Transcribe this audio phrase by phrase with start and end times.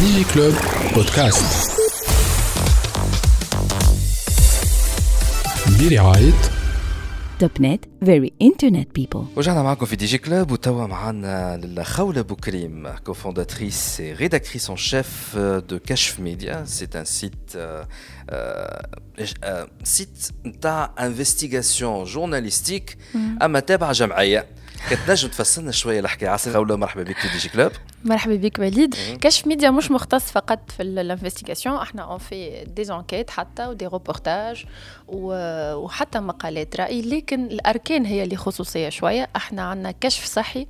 [0.00, 0.54] Digiclub
[0.94, 1.70] podcast
[5.80, 6.32] برعاية
[7.38, 14.68] Topnet very internet people ورجعنا معكم في Digiclub وتوا معنا لخولة بوكريم cofondatrice et rédactrice
[14.70, 15.36] en chef
[15.70, 17.84] de كشف ميديا c'est un site euh,
[18.32, 22.96] euh, site نتاع investigation journalistique
[23.42, 24.46] اما تابعه جمعيه
[24.90, 27.72] كتنجم تفسرنا شوية الحكاية عسلامة خولة مرحبا بك في Digiclub
[28.04, 28.94] مرحبا بك وليد.
[29.20, 31.76] كشف ميديا مش مختص فقط في ال investigation.
[31.76, 34.64] إحنا on fait des enquêtes حتى و des reportages
[35.08, 37.02] وحتى مقالات رأي.
[37.02, 39.28] لكن الأركان هي اللي خصوصية شوية.
[39.36, 40.66] إحنا عندنا كشف صحي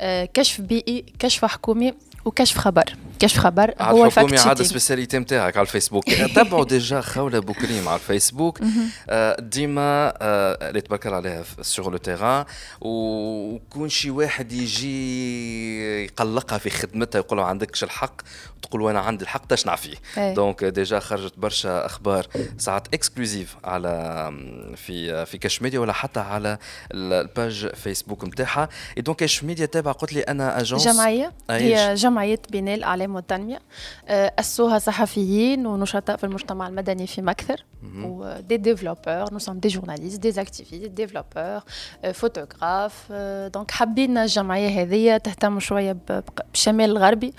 [0.00, 1.94] آه، كشف بيئي كشف حكومي.
[2.24, 2.84] وكشف خبر.
[3.18, 3.74] كشف خبر.
[3.80, 6.04] هو الحكومي عاد spécialité نتاعك على الفيسبوك.
[6.10, 8.60] تبعوا déjà خولة بوكريم على الفيسبوك.
[9.08, 12.44] آه، ديما آه، اللي تبارك عليها sur le terrain
[12.80, 18.20] وكون شي واحد يجي يقلقها في خدمتها يقول له عندكش الحق
[18.62, 19.96] تقول وأنا عندي الحق تشنع فيه
[20.34, 22.26] donc déjà خرجت برشا أخبار
[22.58, 24.32] ساعات exclusives على
[24.76, 26.58] في في كاش ميديا ولا حتى على
[26.92, 31.32] ال page Facebook نتاعها donc كاش ميديا تابع قلت لي أنا agence جمعية.
[31.50, 32.13] هي جمعية
[32.52, 33.58] بناء الإعلام والتنمية
[34.08, 37.64] آه، أسسوها صحفيين ونشطاء في المجتمع المدني في مكثر
[38.04, 41.60] و des développeurs nous sommes des journalistes des activistes développeurs
[42.12, 43.12] photographes
[43.54, 45.96] donc حابين الجمعية هذه تهتم شوية
[46.52, 47.34] بالشمال الغربي.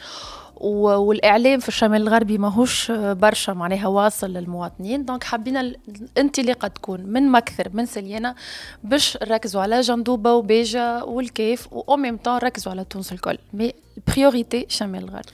[0.55, 5.05] والإعلام في الشمال الغربي ماهوش برشا معناها واصل للمواطنين.
[5.05, 8.35] donc حبينا الانطلاقة تكون من مكثر من سليانة
[8.83, 13.37] باش نركزوا على جندوبة وباجة والكاف و même temps نركزوا على تونس الكل.
[13.53, 13.73] mais
[14.07, 15.31] priorité الشمال الغربي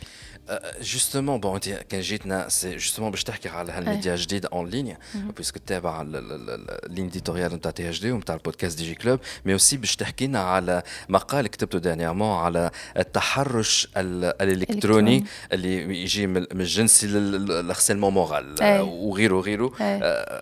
[0.82, 5.58] justement bon انت كان جيتنا c'est justement باش تحكي على هالميديا جديد en ligne puisque
[5.58, 10.40] تتابع ال ligne éditoriale نتاع THD ونتاع ال podcast Digiclub mais aussi باش تحكي لنا
[10.40, 19.36] على مقال كتبته dernièrement على التحرش الالكتروني اللي يجي من الجنسي لل harcèlement moral وغيره
[19.36, 19.72] وغيره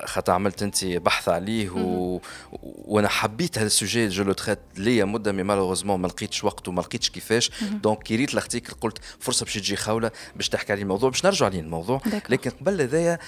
[0.05, 2.19] خاطر عملت انت بحث عليه و...
[2.61, 6.67] وأنا حبيت هذا ال sujet je le traite ليا مدة mais malheureusement ما لقيتش وقت
[6.67, 10.71] وما لقيتش كيفاش donc كي ريت ال article قلت فرصه باش تجي خاوله باش تحكي
[10.71, 13.19] عليه الموضوع باش نرجع عليه الموضوع لكن قبل هذايا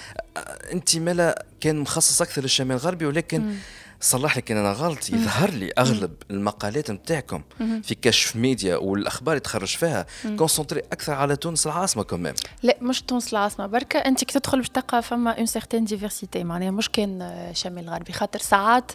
[0.72, 3.54] انت مالا كان مخصص أكثر للشمال الغربي ولكن مم.
[4.02, 9.40] صلح لي كان أنا غلط يظهر لي أغلب المقالات نتاعكم في كاشف ميديا والأخبار اللي
[9.40, 13.98] تخرج فيها concentrées أكثر على تونس العاصمة كمان لا مش تونس العاصمة بركة.
[13.98, 18.38] أنت كي تدخل باش تلقى فما une certaine diversité معناها مش كان شمال غربي خاطر
[18.38, 18.92] ساعات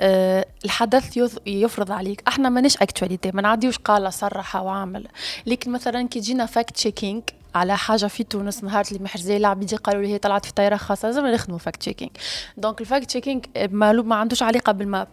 [0.00, 2.22] أه الحدث يفرض عليك.
[2.28, 5.08] إحنا مانيش actualité ما نعديوش قال صرح وعمل
[5.46, 7.20] لكن مثلا كي جينا fact-checking
[7.58, 11.08] على حاجة في تونس نهار اللي محرزية العبيدي قالوا لي هي طلعت في طيارة خاصة
[11.08, 12.10] لازم نخدموا fact-checking
[12.56, 15.08] donc ال fact-checking ما عندوش علاقة بال map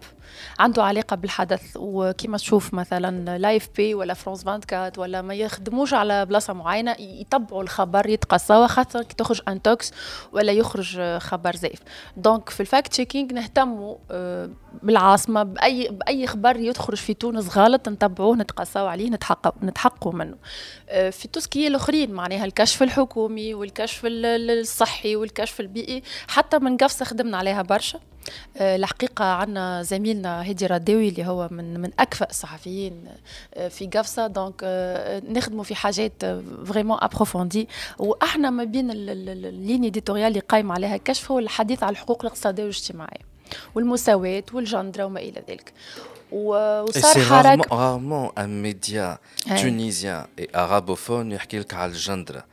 [0.59, 1.61] عنده علاقة بالحدث.
[1.75, 8.09] وكما تشوف مثلا l'AFP ولا فرونس 24 ولا ما يخدموش على بلاصة معينة يتبعوا الخبر
[8.09, 9.91] يتقصوا خاصة كي تخرج intox
[10.31, 11.79] ولا يخرج خبر زيف
[12.17, 14.49] donc في ال fact-checking نهتموا آه،
[14.83, 20.37] بالعاصمة بأي بأي خبر يخرج في تونس غلط نتبعوه نتقصوا عليه نتحقق نتحققوا منه.
[20.89, 26.77] آه، في tout ce qui الأخرين معناها الكشف الحكومي والكشف الصحي والكشف البيئي حتى من
[26.77, 27.99] قفصه خدمنا عليها برشا.
[28.57, 33.05] الحقيقة عندنا زميلنا هدي رداوي اللي هو من من أكفأ الصحفيين
[33.53, 34.27] آه، في قفصة.
[34.27, 34.63] donc
[35.29, 36.25] نخدموا في حاجات
[36.65, 37.67] vraiment approfondies
[37.99, 42.63] وأحنا ما بين ال ligne éditoriale اللي قايم عليها الكشف هو الحديث على الحقوق الاقتصادية
[42.63, 43.21] والاجتماعية
[43.75, 45.73] والمساواة والجندرة وما إلى ذلك.
[46.31, 49.17] وصار حركة rarement un média
[49.61, 52.45] tunisien et arabophone يحكي لك على الجندرة.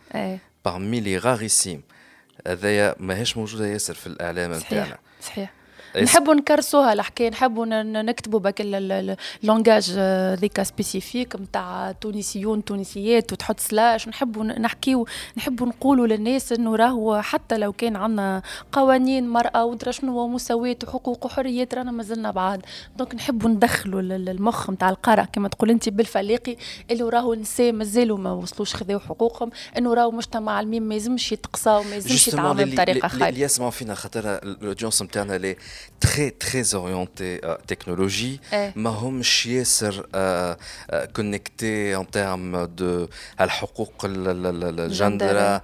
[0.64, 1.82] parmi les rarissimes
[2.46, 5.52] هذايا ماهيش موجودة ياسر في الإعلام نتاعنا صحيح.
[5.96, 9.90] نحبوا نكرسوها الحكاية نحبوا نكتبوا بك ال langage
[10.40, 14.08] ذيك spécifique نتاع تونسيون تونسيات وتحط slash.
[14.08, 18.42] نحبوا نحكيو نحبوا نقولوا للناس إنه راهو حتى لو كان عندنا
[18.72, 22.62] قوانين مرأة ودرا شنو مساواة وحقوق وحريات رانا مازلنا بعاد.
[22.96, 26.56] donc نحبوا ندخلوا المخ نتاع القرى كما تقول أنت بالفليقي
[26.90, 31.70] اللي راهو النساء مازالوا ما وصلوش خذوا حقوقهم إنه راهو مجتمع الميم ما يلزمش يتقصى
[31.70, 33.28] وما يلزمش يتعامل بطريقة خايبة.
[33.28, 35.56] اللي يسمعوا فينا خاطر ال audience نتاعنا اللي
[36.00, 38.40] très très orientés euh, technologie
[38.76, 40.06] ما همش ياسر
[41.16, 43.08] connectés en termes de
[43.40, 45.62] الحقوق الجندرة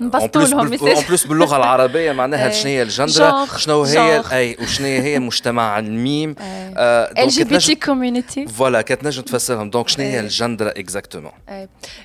[0.00, 5.18] نبسطوا لهم en plus باللغة العربيه معناها شنو هي الجندرة شنو هي أي وشنو هي
[5.18, 6.34] مجتمع الميم.
[6.40, 9.70] LGBT community voilà كانت نجم تفسرهم.
[9.70, 11.32] donc شنو هي الجندرة exactement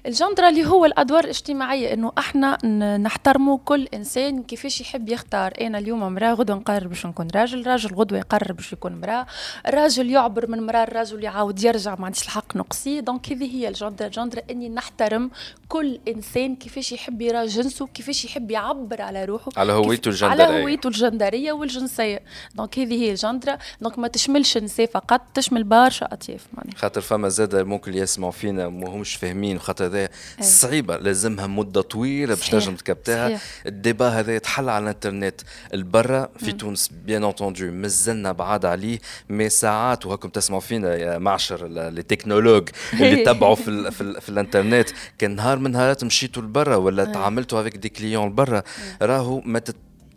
[0.05, 2.65] الجندرة اللي هو الأدوار الاجتماعية إنه إحنا
[2.97, 5.53] نحترموا كل إنسان كيفاش يحب يختار.
[5.61, 9.25] أنا اليوم امرأة غدوه نقرر باش نكون راجل راجل غدوة يقرر باش يكون امرأة.
[9.67, 13.01] الراجل يعبر مرا الراجل يعاود يرجع ما عنديش الحق نقصي.
[13.01, 15.31] donc هذه هي الجندرة الجندره إني نحترم
[15.67, 20.43] كل إنسان كيفاش يحب جنسه كيفاش يحب يعبر على روحه على هويته الجندرية.
[20.45, 22.19] على هويته الجندرية والجنسية.
[22.55, 23.59] donc هذه هي الجندرة.
[23.81, 28.69] donc ما تشملش نساء فقط تشمل برشا أطياف معناها خاطر فما زاد ممكن يسمعوا فينا
[28.69, 30.09] ما همش فاهمين خاطر هذا
[30.41, 33.39] صعيبة لازمها مدة طويلة باش تنجم تكبتها.
[33.65, 35.41] ال débat هذا يتحل على الإنترنت
[35.73, 36.57] لبرا في مم.
[36.57, 38.99] تونس bien entendu مازلنا بعاد عليه
[39.29, 44.21] mais ساعات وهاكم تسمعوا فينا يا معشر ال technologues اللي تبعوا في, ال في, ال
[44.21, 44.89] في الإنترنت.
[45.17, 47.05] كان نهار من نهارات مشيتوا لبرا ولا
[47.35, 48.63] تعاملتوا avec des clients لبرا
[49.01, 49.75] راهو ما تت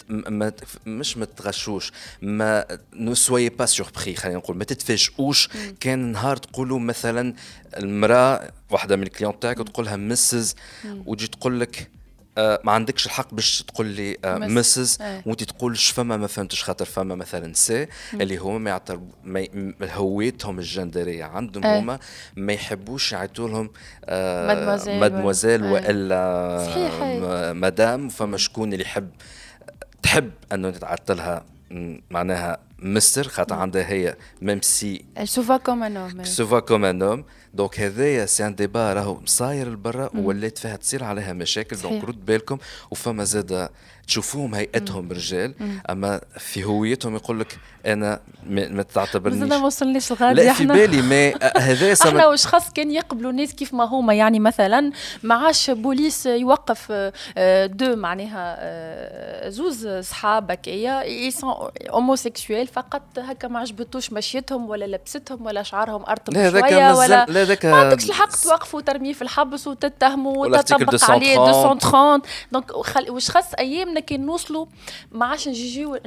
[0.09, 0.53] ما
[0.87, 1.93] مش ما تغشوش
[2.23, 5.49] ما ne soyez pas surpris خلينا نقول ما تتفاجئوش.
[5.81, 7.35] كان نهار تقولوا مثلا
[7.77, 10.55] المرأة واحدة من ال clients تاعك وتقول لها Mrs
[11.07, 11.91] وتجي تقول لك
[12.39, 15.23] ما عندكش الحق باش تقول لي آه Mrs إيه.
[15.27, 19.01] وانت تقول فما ما فهمتش خاطر فما مثلا c'est اللي هما ما يعتر
[19.83, 21.25] هويتهم الجندرية.
[21.25, 21.79] عندهم أي.
[21.79, 21.99] هما
[22.37, 23.71] ما يحبوش يعيطوا لهم
[24.05, 26.93] آه مادموزيل وإلا صحيح
[27.53, 29.11] مدام فما شكون اللي يحب
[30.03, 31.45] تحب إنه تتعيطلها
[32.11, 36.85] معناها مستر خاطر عندها هي même si se voit comme un homme se voit comme
[36.85, 37.25] un homme
[37.55, 42.27] donc هذايا c'est un débat راهو صاير لبرا ولات فيها تصير عليها مشاكل donc رد
[42.27, 42.59] بالكم
[42.91, 43.69] وفما زاد
[44.09, 45.55] تشوفوهم هيئتهم رجال
[45.91, 49.43] أما في هويتهم يقول لك أنا ما تعتبرنيش.
[49.43, 51.33] ما وصلناش لغايه لا في بالي ما
[51.69, 54.93] هذا إحنا واش خاص كان يقبلوا الناس كيف ما هما يعني مثلا
[55.23, 56.87] ما عادش بوليس يوقف
[57.37, 61.31] آه، deux معناها آه، زوز صحاب هكايا
[61.91, 67.67] homosexuels فقط هكا ما عجبتوش مشيتهم ولا لبستهم ولا شعرهم أرطب شوية ولا لا ذاك
[67.67, 72.71] ما عندكش الحق توقفوا وترميه في الحبس وتتهموا وتطبق عليه 230 donc
[73.11, 74.67] واش خاص ايامنا كي نوصلوا
[75.13, 75.99] ما عادش نجيو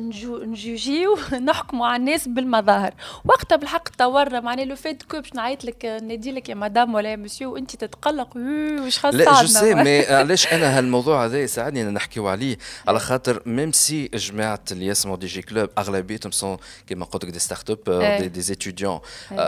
[0.43, 1.17] نجيو
[1.47, 2.93] نحكموا على الناس بالمظاهر.
[3.25, 7.11] وقتها بالحق تورنا معناها le fait que باش نعيط لك نادي لك يا مدام ولا
[7.11, 8.37] يا مسيو وانت تتقلق.
[8.37, 12.57] واش خاص là je sais mais علاش أنا هالموضوع هذا يساعدني ان نحكيو عليه؟
[12.87, 16.57] على خاطر même si جماعة اللي يسمعوا دي جي كلوب أغلبيتهم sont
[16.87, 18.99] كيما قلت لك des start-up des étudiants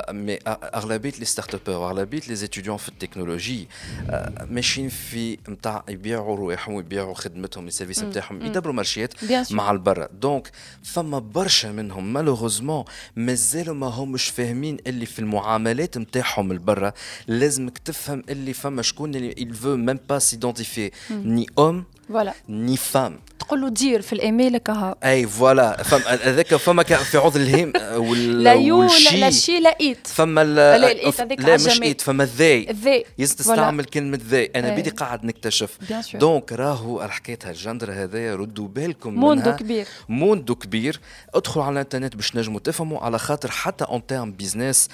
[0.09, 3.67] mais أغلبية les start-up واغلبيه les étudiants في التكنولوجي.
[4.49, 9.13] ماشيين في نتاع يبيعوا رواحهم ويبيعوا خدمتهم ال services نتاعهم يدبروا مارشيات
[9.51, 10.07] مع البرا.
[10.21, 10.51] donc
[10.83, 12.85] فما برشا منهم malheureusement
[13.15, 16.93] مازالوا ما همش فاهمين اللي في المعاملات نتاعهم البرا.
[17.27, 20.91] لازمك تفهم اللي فما شكون اللي il veut même pas s'identifier.
[21.09, 22.33] ni homme voilà.
[22.49, 23.17] ni femme.
[23.43, 25.83] تقول له dear في الإيميل كها أي voilà.
[25.83, 30.07] فما هذاك فما في عوض ال him وال لا you لا she لا it.
[30.07, 30.75] فما لا
[31.21, 32.69] هذيك لا مش it فما ال they.
[32.69, 34.45] ال they يزيد تستعمل كلمة they.
[34.55, 35.77] أنا بدي قاعد نكتشف.
[36.13, 39.87] donc راهو حكايه الجندر هذايا ردوا بالكم monde كبير.
[40.09, 40.99] monde كبير.
[41.33, 44.89] ادخلوا على الإنترنت باش نجموا تفهموا على خاطر حتى en termes business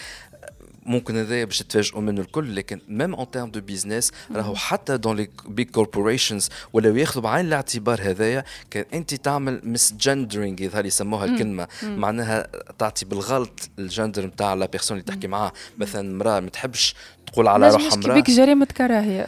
[0.90, 5.16] ممكن هذايا باش تتفاجئوا منه الكل لكن même en termes de business راهو حتى dans
[5.16, 11.68] les big corporations ولاو ياخذوا بعين الاعتبار هذايا كان أنت تعمل misgendering يظهر يسموها الكلمة.
[11.84, 12.48] معناها
[12.80, 15.52] تعطي بالغلط الجندر نتاع la personne اللي تحكي معاه.
[15.78, 16.96] مثلا امرأة ما تحبش
[17.34, 19.28] تقول على روحها امراه بك جريمة كراهية.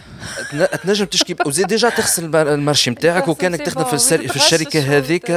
[0.83, 5.27] تنجم تشكي وزيد déjà تغسل ال marché نتاعك وكانك تخدم في, في الشركة هذيك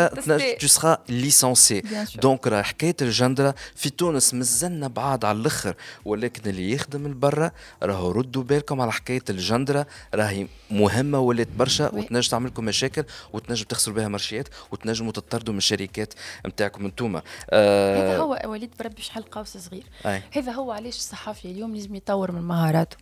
[0.60, 1.82] tu seras licencié.
[2.22, 5.74] donc راه حكاية الجندرة في تونس مازلنا بعاد على الأخر
[6.04, 7.52] ولكن اللي يخدم البرة
[7.82, 9.86] راهو ردوا بالكم على حكاية الجندرة.
[10.14, 15.58] راهي مهمة ولات برشا وتنجم تعمل لكم مشاكل وتنجم تخسروا بها مارشيات وتنجموا تطردوا من
[15.58, 16.14] الشركات
[16.46, 17.22] نتاعكم انتوما.
[17.50, 19.84] آه هذا هو وليد بربي شحال قوس صغير.
[20.06, 20.22] أي.
[20.36, 22.92] هذا هو علاش الصحافي اليوم لازم يطور من Մահարատ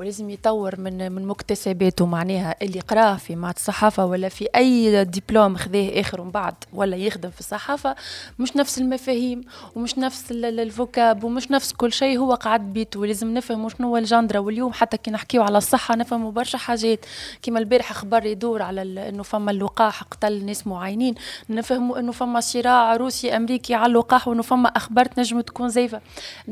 [0.00, 5.56] ولازم يطور من من مكتسباته معناها اللي قراه في معهد الصحافة ولا في أي دبلوم
[5.56, 7.96] خذاه آخر من بعد ولا يخدم في الصحافة
[8.38, 9.44] مش نفس المفاهيم
[9.76, 14.38] ومش نفس الفوكاب ومش نفس كل شيء هو قاعد بيته ولازم نفهم شنو هو الجندرة
[14.38, 17.06] واليوم حتى كي نحكيو على الصحة نفهموا برشا حاجات.
[17.42, 21.14] كيما البارح خبر يدور على إنه فما اللقاح قتل ناس معينين.
[21.50, 26.00] نفهموا إنه فما صراع روسي أمريكي على اللقاح وإنه فما أخبار تنجم تكون زيفه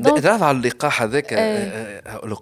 [0.03, 2.01] تعرف على اللقاح هذاك إيه.
[2.05, 2.35] يقال له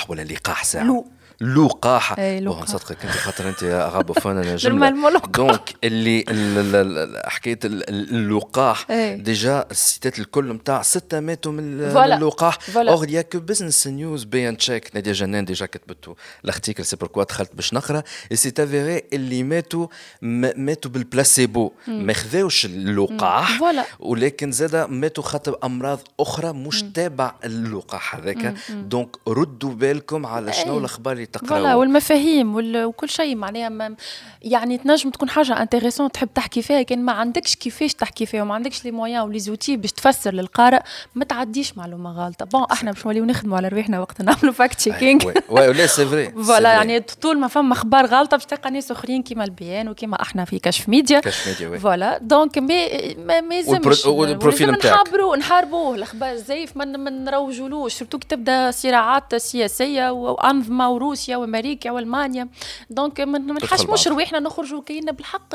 [0.00, 1.06] لقاح ولا لقاح ساعة لو.
[1.40, 2.66] لقاح إيه، بون لقاح.
[2.66, 5.20] صدقك انت خاطر أنت غابوفون أنا جملة.
[5.34, 6.76] دونك اللي ال- ال-
[7.16, 8.86] ال- حكاية ال- ال- اللقاح.
[9.14, 11.80] ديجا السيتات الكل نتاع ستة ماتوا من
[12.14, 12.58] اللقاح.
[12.76, 16.96] اور يا كو بزنس نيوز بي ان تشيك نادية جنان ديجا كتبته ال article c'est
[16.96, 18.02] pourquoi دخلت باش نقرا.
[18.34, 19.86] s'est avéré اللي ماتوا
[20.22, 23.60] ماتوا بالبلاسيبو ما خذاوش اللقاح.
[24.00, 28.54] ولكن زاد ماتوا خاطر أمراض أخرى مش تابع اللقاح هذاك.
[28.70, 30.78] donc ردوا بالكم على شنو.
[30.78, 33.96] الأخبار اللي تقراوها والمفاهيم وال- وكل شيء معناها
[34.42, 38.54] يعني تنجم تكون حاجة intéressante تحب تحكي فيها كان ما عندكش كيفاش تحكي فيها وما
[38.54, 40.80] عندكش les moyens و les outils باش تفسر للقارئ
[41.14, 42.44] ما تعديش معلومة غلطة.
[42.44, 46.72] bon إحنا باش نوليو نخدموا على رواحنا وقت نعملوا fact-checking oui là c'est vrai voilà
[46.72, 50.58] يعني طول ما فما أخبار غلطة باش تلقى ناس آخرين كيما البيان وكيما إحنا في
[50.58, 51.20] كشف ميديا.
[51.20, 51.78] كشف ميديا، oui.
[51.78, 54.94] voilà donc mais ما ما يلزمش وال pro- وال profil نتاعك.
[54.94, 57.92] نحابروا نحاربوه الأخبار الزيف ما نروجولوش.
[57.94, 62.48] surtout كي تبدأ صراعات سياسية وأنظمة وروسيا وأمريكا وألمانيا
[62.90, 64.08] donc ما نحشموش.
[64.08, 65.54] رواحنا نخرجوا كاين بالحق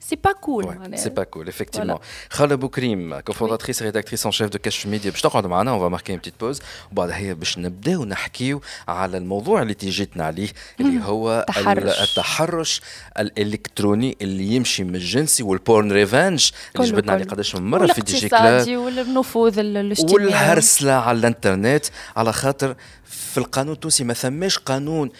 [0.00, 0.64] c'est pas cool
[1.16, 2.00] pas cool, effectivement.
[2.36, 5.10] Khaoula Boukrim, cofondatrice et rédactrice en chef de Kashf Media.
[5.10, 6.62] باش تقعد معنا marquer une petite pause
[6.92, 10.48] وبعدها باش نبداو نحكيو على الموضوع اللي تيجيتنا عليه
[10.80, 12.00] اللي هو تحرش.
[12.02, 12.80] التحرش
[13.18, 17.24] الإلكتروني اللي يمشي من الجنسي وال porn revenge اللي جبدنا عليه.
[17.24, 19.58] قداش من مرة في دي جي كلاب والنفوذ
[20.12, 22.76] والهرسله على الإنترنت على خاطر
[23.14, 25.10] في القانون التونسي ما ثماش قانون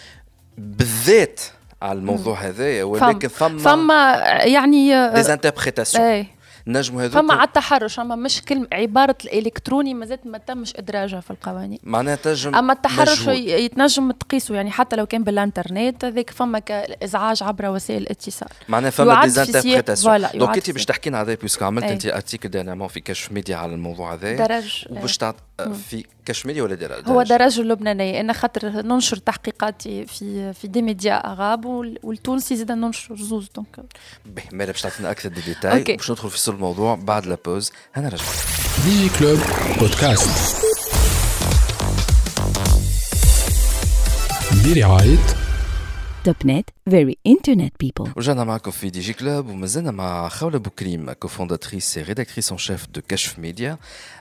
[0.57, 1.41] بالذات
[1.81, 6.35] على الموضوع هذايا ولكن ثم فما يعني des interprétations إيه.
[6.67, 11.31] نجموا هذوك فما على التحرش أما مش كلمه عبارة الإلكتروني مازالت ما تمش إدراجها في
[11.31, 11.79] القوانين.
[11.83, 17.69] معناها تنجم أما التحرش يتنجم تقيسه يعني حتى لو كان بالإنترنت هذاك فما كازعاج عبر
[17.69, 18.49] وسائل الاتصال.
[18.69, 20.85] معناها فما des interprétations donc انت باش.
[20.85, 21.93] تحكينا على هذا parce que عملت أي.
[21.93, 25.17] انت article dernièrement في كشف ميديا على الموضوع هذا درج وباش
[25.89, 30.81] في كشف ميديا ولا درج هو درج اللبنانية أنا خاطر ننشر تحقيقاتي في في des
[30.81, 31.23] médias
[31.65, 33.49] وال- والتونسي زاد ننشر زوز.
[33.55, 33.79] donc
[34.25, 35.83] باهي مالا باش تعطينا أكثر دي ديتاي.
[35.83, 38.23] باش ندخل في صلب الموضوع بعد la pause أنا رجع.
[38.85, 39.39] دي جي كلوب
[39.79, 40.55] بودكاست.
[44.65, 45.17] برعاية
[46.25, 48.09] توب نت very internet people.
[48.17, 53.01] رجعنا معكم في دي جي كلوب ومازلنا مع خولة بوكريم cofondatrice rédactrice en chef de
[53.07, 53.77] كشف ميديا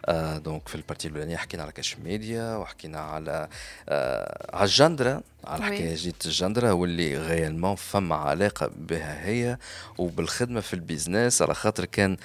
[0.06, 3.48] آه donc في ال partie الاولانيه حكينا على كشف ميديا وحكينا على
[3.88, 5.64] آه على الجندره على.
[5.64, 9.58] حكايه جيت الجندره واللي réellement فما علاقه بها هي
[9.98, 12.16] وبالخدمه في ال business على خاطر كان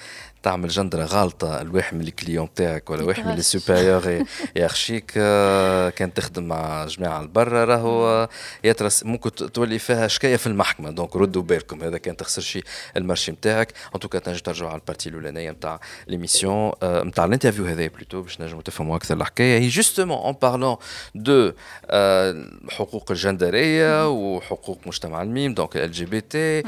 [0.42, 3.32] تعمل جندرة غالطة الواحد من ال clients تاعك ولا واحد من.
[3.32, 4.24] ال supérieurs
[4.56, 8.28] يخشيك آه، كان تخدم مع جماعة البرا راهو
[8.64, 10.90] يترس ممكن تولي فيها شكاية في المحكمة.
[10.90, 12.62] donc ردوا بالكم هذا كان تخسر شي
[12.96, 17.24] ال marché نتاعك en tout cas تنجم ترجعوا على ال partie الاولانيه نتاع l'émission نتاع
[17.24, 19.58] ال interview هذا plutôt باش نجموا تفهموا أكثر الحكاية.
[19.60, 20.76] هي justement en parlant
[21.14, 21.52] de
[21.90, 26.62] الحقوق الجندرية وحقوق مجتمع الميم donc LGBT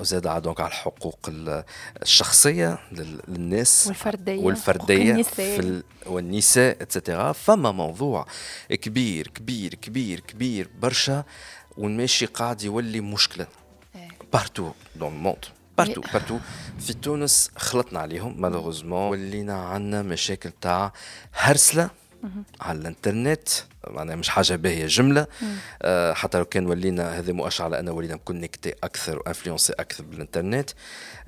[0.00, 1.64] وزاد donc على الحقوق ال-
[2.02, 2.78] الشخصية.
[2.92, 4.44] للناس والفردية.
[4.44, 5.56] والفردية حقوق النساء.
[5.56, 8.26] في ال- والنساء et cetera فما موضوع
[8.70, 11.24] كبير كبير كبير كبير برشا
[11.76, 13.46] والماشي قاعد يولي مشكلة.
[14.32, 15.44] partout dans le monde
[15.78, 16.38] partout partout
[16.80, 20.92] في تونس خلطنا عليهم malheureusement ولينا عندنا مشاكل تاع
[21.34, 21.90] هرسلة.
[22.60, 23.48] على الانترنت.
[23.90, 25.26] معناها مش حاجة باهية جملة.
[25.82, 30.04] آه حتى لو كان ولينا هذا مؤشر على ان ولينا connectés أكثر و influencés أكثر
[30.04, 30.70] بالانترنت.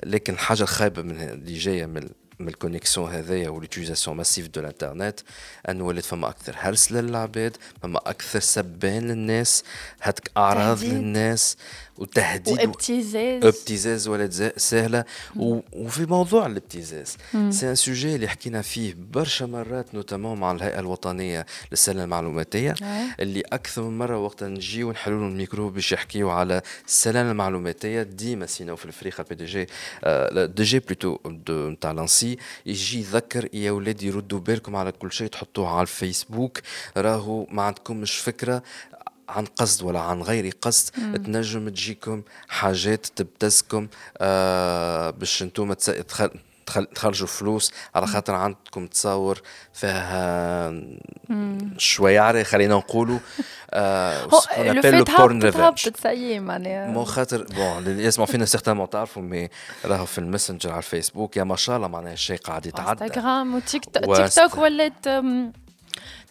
[0.04, 2.08] لكن الحاجة الخايبة من اللي جاية من
[2.38, 5.20] من ال connexion هذايا و ال utilisation massive de l'internet
[5.68, 9.64] أنه ولات فما أكثر هرسله للعباد فما أكثر سبان للناس
[10.02, 10.84] هتك أعراض.
[10.84, 11.56] للناس.
[11.98, 15.04] وتهديد وابتزاز ابتزاز ولد زا- سهله.
[15.72, 17.16] وفي موضوع الابتزاز
[17.50, 22.74] c'est un sujet اللي حكينا فيه برشا مرات notamment مع الهيئه الوطنيه للسلامه المعلوماتيه.
[23.20, 28.02] اللي أكثر من مرة وقت نجيو ونحلوا لهم الميكرو باش يحكيو على السلامه المعلوماتية.
[28.02, 29.66] ديما sinon في الفريق ال PDG
[30.46, 31.18] DG plutôt
[31.50, 36.58] نتاع l'ANSI يجي يذكر يا ولادي ردوا بالكم على كل شيء تحطوه على الفيسبوك.
[36.96, 38.62] راهو ما عندكمش فكرة
[39.32, 40.90] عن قصد ولا عن غير قصد
[41.24, 46.30] تنجم تجيكم حاجات تبتزكم آه باش أنتم تخل
[46.94, 50.72] تخرجوا فلوس على خاطر عندكم تصور فيها
[51.78, 53.18] شويعرة خلينا نقولوا.
[55.68, 59.48] هبطت سيي معناها مو خاطر بون اللي يسمعوا فينا سيغتانمون تعرفوا مي
[59.84, 63.04] راهو في الماسنجر على الفيسبوك يا ما شاء الله معناها الشيء قاعد يتعدى.
[63.04, 63.84] انستغرام وتيك
[64.34, 65.06] توك ولات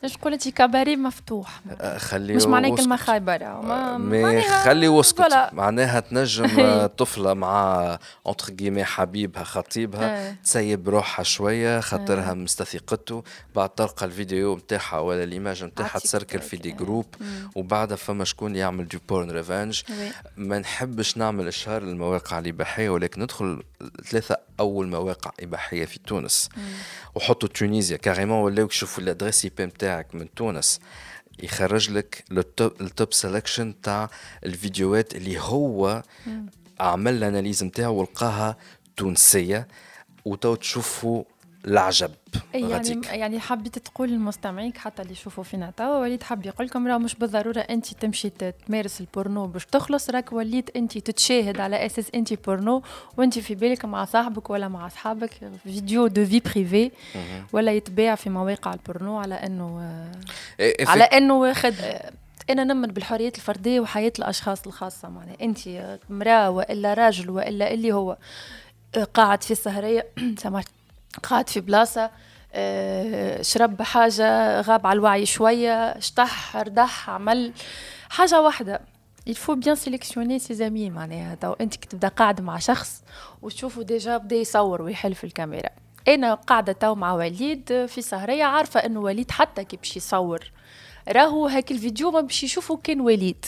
[0.07, 1.61] تقول انت كباري مفتوح
[1.97, 2.75] خلي مش معناه.
[2.75, 5.49] كلمه خايبه ما مي خلي فوالا.
[5.53, 10.35] معناها تنجم طفله مع اونتر كيمي حبيبها خطيبها.
[10.43, 13.23] تسيب روحها شوية خاطرها مستثقته
[13.55, 16.71] بعد تلقى الفيديو نتاعها ولا ال image نتاعها تسركل في des.
[16.71, 17.05] groupes
[17.55, 20.11] وبعدها فما شكون يعمل du porn revenge oui.
[20.37, 23.63] ما نحبش نعمل اشهار للمواقع الاباحيه ولكن ندخل
[24.09, 26.49] ثلاثة اول مواقع اباحيه في تونس
[27.15, 30.79] وحطوا Tunisia carrément ولاو يشوفوا ال adresse IP نتاعك من تونس
[31.43, 34.09] يخرج لك ال top ال top sélection تاع
[34.45, 36.03] الفيديوهات اللي هو
[36.79, 38.57] عمل ال analyse نتاعو ولقاها
[38.97, 39.67] تونسية
[40.25, 41.23] وتو تشوفوا
[41.67, 42.11] العجب
[42.53, 43.07] يعني غاديك.
[43.07, 47.15] يعني حبيت تقول للمستمعين حتى اللي يشوفوا فينا توا وليد حاب يقول لكم راه مش
[47.15, 52.81] بالضرورة أنت تمشي تمارس البورنو باش تخلص راك وليت أنت تتشاهد على أساس أنت بورنو
[53.17, 55.31] وأنت في بالك مع صاحبك ولا مع أصحابك
[55.63, 56.91] vidéo de vie privée
[57.53, 59.79] ولا يتباع في مواقع البورنو على أنه
[60.59, 61.75] إيه، إيه، على أنه خد
[62.49, 65.09] أنا نمن بالحريات الفردية وحياة الأشخاص الخاصة.
[65.09, 65.67] معناها أنت
[66.11, 68.17] امراه وإلا راجل وإلا اللي هو
[69.13, 70.07] قاعد في السهرية
[70.43, 70.67] سامحت
[71.23, 72.11] قاعد في بلاصة
[72.53, 77.53] آه، شرب حاجة غاب على الوعي شوية اشطح ردح عمل
[78.09, 78.81] حاجة واحدة.
[79.29, 81.35] Il faut bien sélectionner ses amis معناها.
[81.35, 83.03] تو أنت كي تبدأ قاعد مع شخص
[83.41, 85.69] وتشوفه déjà بدا يصور ويحل في الكاميرا.
[86.07, 90.51] أنا قاعدة تو مع وليد في سهرية عارفة إنه وليد حتى كي باش يصور.
[91.09, 93.45] راهو هاك الفيديو ما باش يشوفه كان وليد.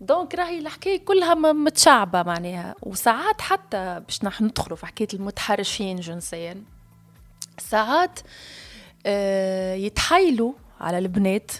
[0.00, 2.74] donc راهي الحكاية كلها متشعبة معناها.
[2.82, 6.62] وساعات حتى باش نحن ندخلوا في حكاية المتحرشين جنسيا
[7.58, 8.20] ساعات
[9.06, 11.50] آه، يتحايلوا على البنات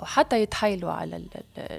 [0.00, 1.26] وحتى يتحايلوا على ال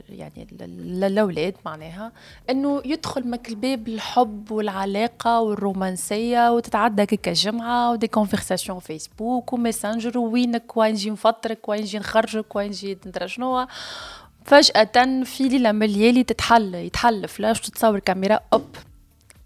[0.09, 2.11] يعني ال- ال- الأولاد معناها
[2.49, 10.17] إنه يدخل من الباب الحب والعلاقة والرومانسية وتتعدى كيكا جمعة و des conversations فيسبوك وماسنجر
[10.17, 13.67] وينك وين نجي نفطرك وين نجي نخرجك وين نجي ندرى شنو
[14.45, 18.75] فجأة في ليلة من تتحل يتحل فلاش تتصور كاميرا hop.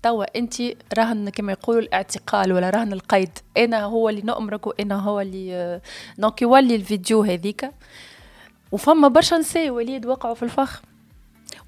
[0.04, 0.56] توا انت
[0.98, 3.30] رهن كما يقولوا الاعتقال ولا رهن القيد.
[3.58, 5.82] أنا هو اللي نأمرك وأنا هو اللي
[6.18, 7.72] donc يولي الفيديو هذيك.
[8.72, 10.82] وفما برشا نساء وليد وقعوا في الفخ.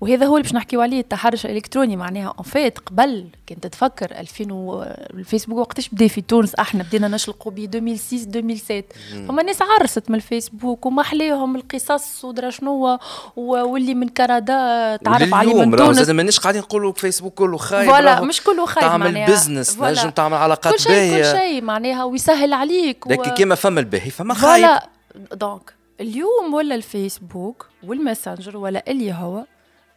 [0.01, 1.95] وهذا هو اللي باش نحكيو عليه التحرش الإلكتروني.
[1.95, 4.83] معناها en fait قبل كنت تفكر 2000 و...
[5.13, 8.83] الفيسبوك وقتاش بدا في تونس أحنا بدينا نشلقوا ب 2006 2007
[9.27, 12.97] فما ناس عرست من الفيسبوك وما حليهم القصص ودرا شنو.
[13.35, 15.97] واللي من كندا تعرف عليه من تونس.
[15.97, 19.29] زاد مانيش قاعدين نقولوا فيسبوك كله خايب voilà مش كله خايب تعمل معناها.
[19.29, 19.79] business.
[19.81, 21.33] نجم تعمل علاقات كل شيء كل باهية.
[21.33, 23.07] شيء معناها ويسهل عليك.
[23.07, 23.09] و...
[23.09, 24.65] لكن كيما فما الباهي فما خايب.
[24.65, 24.89] فوالا
[25.33, 29.45] دونك اليوم ولا الفيسبوك والماسنجر ولا اللي هو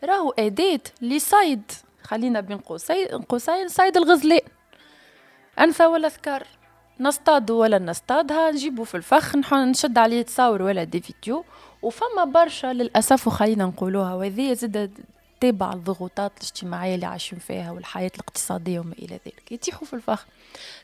[0.04, 1.62] راهو أداة لصيد
[2.02, 4.40] خلينا بين قوسين قوسين صيد الغزلان
[5.58, 6.46] أنثى ولا ذكر
[7.00, 11.44] نصطاد ولا نصطادها؟ نجيبه في الفخ نشد عليه تصاور ولا دي فيديو.
[11.82, 14.98] وفما برشا للأسف وخلينا نقولوها وهذه زاد
[15.40, 19.52] تابع الضغوطات الاجتماعية اللي عايشين فيها والحياة الاقتصادية وما إلى ذلك.
[19.52, 20.26] يتيحوا في الفخ.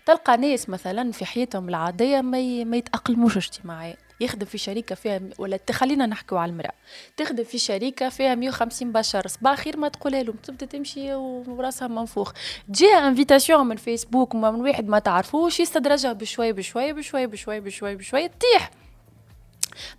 [0.06, 2.64] تلقى ناس مثلا في حياتهم العادية ما.
[2.64, 3.96] ما يتأقلموش اجتماعيا.
[4.20, 6.72] يخدم في شركة فيها ولا ت- خلينا نحكوا على المرأة.
[7.16, 12.32] تخدم في شركة فيها 150 بشر صباح خير ما تقولها لهم تبدأ تمشي وراسها منفوخ.
[12.68, 18.28] تجيها invitation من فيسبوك من واحد ما تعرفوش يستدرجها بشوي بشوي بشوي بشوي بشوي بشوي
[18.28, 18.70] تطيح.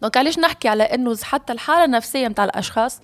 [0.02, 3.02] donc علاش نحكي على إنه حتى الحالة النفسية متاع الأشخاص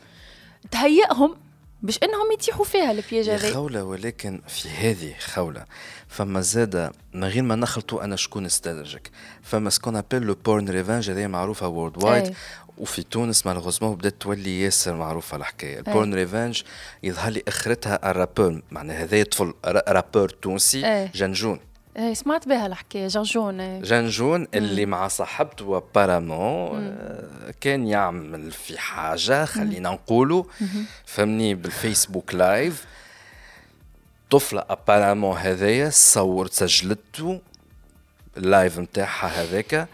[0.71, 1.37] تهيئهم
[1.85, 5.65] باش انهم يطيحوا في ها ال piège هذا خولة ولكن في هذه خولة
[6.07, 9.11] فما زادة من غير ما نخلطوا أنا شكون استدرجك
[9.43, 12.33] فما ce qu'on appelle le porn revenge هذه معروفة worldwide.
[12.77, 15.77] وفي تونس مالغوزمون بدات تولي ياسر معروفة الحكاية.
[15.77, 16.61] ال porn revenge
[17.03, 21.09] يظهر لي آخرتها ال rappeur معناها هذا طفل را- rappeur تونسي أي.
[21.15, 21.59] جنجون.
[21.97, 23.81] إيه، سمعت بها الحكاية جرجون إيه.
[23.81, 26.97] جنجون اللي مع صاحبته apparemment
[27.61, 30.43] كان يعمل في حاجة خلينا نقولوا.
[31.05, 32.85] فهمني بالفيسبوك live.
[34.29, 37.41] طفلة apparemment هذايا صورت سجلته
[38.37, 39.87] ال live نتاعها هذاك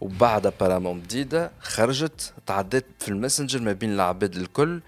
[0.00, 4.80] وبعد apparemment بديده خرجت تعدت في الماسنجر ما بين العباد الكل.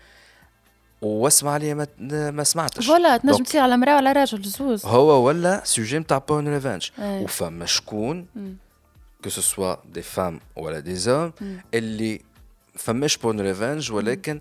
[1.02, 1.86] واسمع عليها ما,
[2.30, 2.86] ما سمعتش.
[2.86, 4.86] voilà تنجم تصير على مرأة ولا راجل زوز.
[4.86, 7.24] هو ولا sujet نتاع porn revenge أي.
[7.24, 8.26] وفما شكون
[9.24, 11.32] que ce soit des femmes ولا des hommes
[11.74, 12.20] اللي
[12.74, 14.40] فماش porn revenge ولكن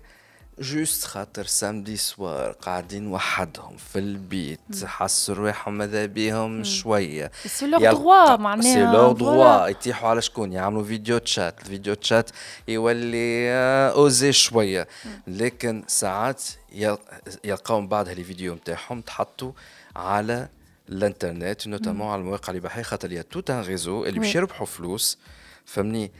[0.58, 7.30] juste خاطر samedi soir قاعدين وحدهم في البيت حسوا رواحهم ماذا بيهم شوية.
[7.46, 9.12] سي يلقى- دغوا معناها c'est voilà.
[9.12, 11.60] droit يتيحوا على شكون؟ يعملوا video chat.
[11.60, 12.30] ال video chat
[12.68, 14.88] يولي آه، osé شوية.
[15.26, 16.98] لكن ساعات يل-
[17.44, 19.52] يلقاو من بعد هالفيديو نتاعهم تحطوا
[19.96, 20.48] على
[20.88, 24.34] الانترنت notamment على المواقع الاباحيه خاطر il y a tout un réseau اللي باش.
[24.34, 25.18] يربحوا فلوس
[25.64, 26.12] فهمني؟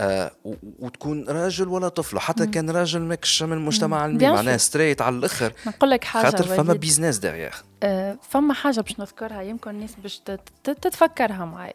[0.00, 0.30] آه
[0.78, 4.12] وتكون راجل ولا طفل حتى كان راجل ماكش من المجتمع مم.
[4.16, 4.60] الميم معناها sûr.
[4.60, 5.52] straight على الأخر.
[5.66, 6.72] نقول لك حاجة خاطر فما.
[6.74, 7.52] business derrière
[7.82, 11.72] آه، فما حاجة باش نذكرها يمكن الناس باش تت- تت- تتفكرها معي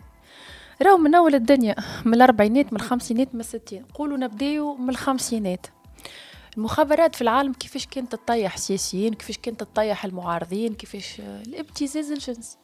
[0.81, 3.83] راهو من أول الدنيا من الأربعينات من الخمسينات من الستين.
[3.93, 5.67] قولوا نبداو من الخمسينات.
[6.57, 12.57] المخابرات في العالم كيفاش كانت تطيح سياسيين كيفاش كانت تطيح المعارضين كيفاش آه، الابتزاز الجنسي.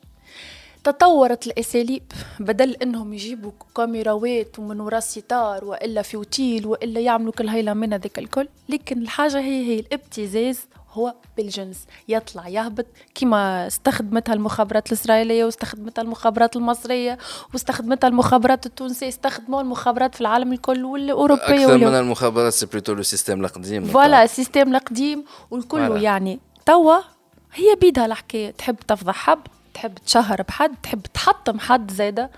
[0.85, 2.03] تطورت الأساليب
[2.39, 7.93] بدل إنهم يجيبوا كاميراوات ومن وراء الستار وإلا في اوتيل وإلا يعملوا كل هيلا من
[7.93, 8.47] هذاك الكل.
[8.69, 10.59] لكن الحاجة هي هي الابتزاز
[10.91, 11.85] هو بالجنس.
[12.07, 17.17] يطلع يهبط كما استخدمتها المخابرات الإسرائيلية واستخدمتها المخابرات المصرية
[17.53, 23.45] واستخدمتها المخابرات التونسية استخدموا المخابرات في العالم الكل والأوروبية أكثر من واليو- المخابرات le système
[23.45, 23.83] القديم.
[23.85, 26.01] voilà ال système القديم والكل.
[26.03, 26.39] يعني.
[26.65, 26.97] توا
[27.53, 28.51] هي بيدها الحكاية.
[28.51, 29.39] تحب تفضح حد؟
[29.75, 32.29] تحب تشهر بحد تحب تحطم حد زاده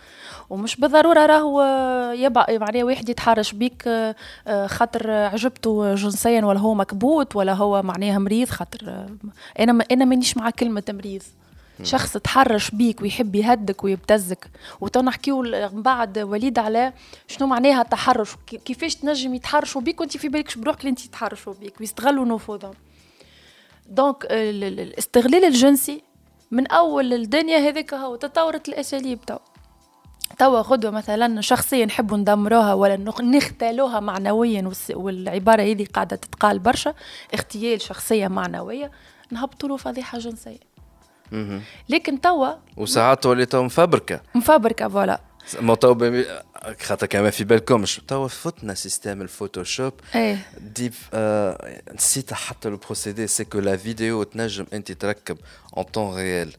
[0.49, 4.15] ومش بالضرورة راهو آه، يبقى معناها واحد يتحرش بيك آه،
[4.47, 9.09] آه، خاطر عجبته جنسيا ولا هو مكبوت ولا هو معناها مريض خاطر آه،
[9.59, 11.23] أنا ما أنا مانيش مع كلمة مريض.
[11.83, 14.47] شخص تحرش بيك ويحب يهدك ويبتزك.
[14.81, 15.41] وتو نحكيو
[15.73, 16.93] من بعد وليد على
[17.27, 21.53] شنو معناها التحرش كي- كيفاش تنجم يتحرشوا بيك وانت في بالكش بروحك اللي انت يتحرشوا
[21.53, 22.73] بيك ويستغلوا نفوذهم.
[23.89, 26.01] donc ال- الاستغلال الجنسي
[26.51, 29.37] من أول الدنيا هذيك هو تطورت الأساليب تو.
[30.39, 36.93] توا غدوة مثلا شخصية نحبوا ندمروها ولا نخ- نختالوها معنويا والعبارة هذه قاعدة تتقال برشا
[37.33, 38.91] اغتيال شخصية معنوية
[39.31, 40.59] نهبطوا له فضيحة جنسية.
[41.89, 44.21] لكن توا وساعات تولي تو مفبركة.
[44.35, 45.19] مفبركة voilà.
[45.59, 46.25] ما تو بي-
[46.81, 49.93] خاطر كمان في بالكمش تو فتنا système الفوتوشوب.
[50.15, 50.47] إيه.
[50.57, 55.37] déjà آه نسيت حتى لو procédé c'est que la vidéo تنجم أنت تركب
[55.77, 56.53] en temps réel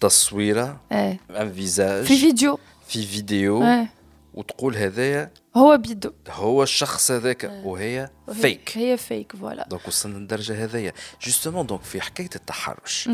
[0.00, 1.20] تصويرة إيه.
[1.30, 2.58] un visage في فيديو.
[2.88, 3.88] في فيديو إيه.
[4.34, 6.12] وتقول هذايا هو بيدو.
[6.28, 11.82] هو الشخص هذاك وهي وهي- فيك هي فيك voilà donc وصلنا للدرجه هذيا justement donc
[11.82, 13.08] في حكاية التحرش.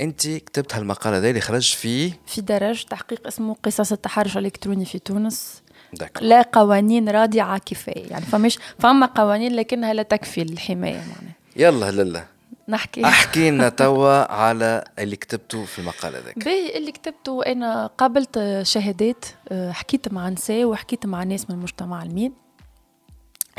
[0.00, 4.98] انت كتبت هالمقال هذا اللي خرج فيه في درج تحقيق اسمه قصص التحرش الإلكتروني في
[4.98, 5.62] تونس.
[5.92, 8.10] donc لا قوانين رادعة كفاية.
[8.10, 11.34] يعني فمش فما قوانين لكنها لا تكفي للحماية معناها.
[11.56, 12.24] يلا لالا
[12.68, 13.04] نحكي.
[13.04, 16.44] أحكي لنا توا على اللي كتبته في المقال هذاك.
[16.44, 22.02] باهي اللي كتبته أنا قابلت شهادات آه، حكيت مع نساء وحكيت مع ناس من المجتمع
[22.02, 22.32] الميم.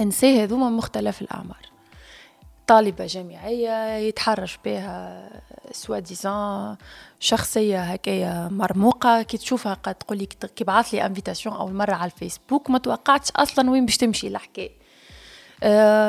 [0.02, 1.77] نساء هذوما مختلف الأعمار.
[2.68, 5.30] طالبة جامعية يتحرش بها
[5.72, 6.76] soi-disant
[7.20, 9.22] شخصية هكايا مرموقة.
[9.22, 13.32] كي تشوفها قد تقول لك كي بعث لي invitation أول مرة على الفيسبوك ما توقعتش
[13.36, 14.72] أصلا وين باش تمشي الحكاية.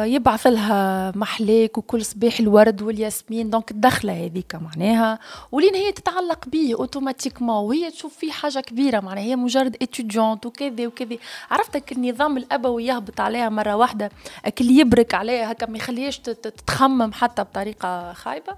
[0.04, 3.50] يبعث لها محلاك وكل صباح الورد والياسمين.
[3.50, 5.18] donc الدخلة هذيك معناها
[5.52, 9.24] ولين هي تتعلق بيه automatiquement وهي تشوف فيه حاجة كبيرة معناها.
[9.24, 11.16] هي مجرد étudiante وكذا وكذا.
[11.50, 14.10] عرفتك النظام الأبوي يهبط عليها مرة واحدة
[14.44, 18.52] أكل يبرك عليها هكا ما يخليهاش تت- تتخمم حتى بطريقة خايبة.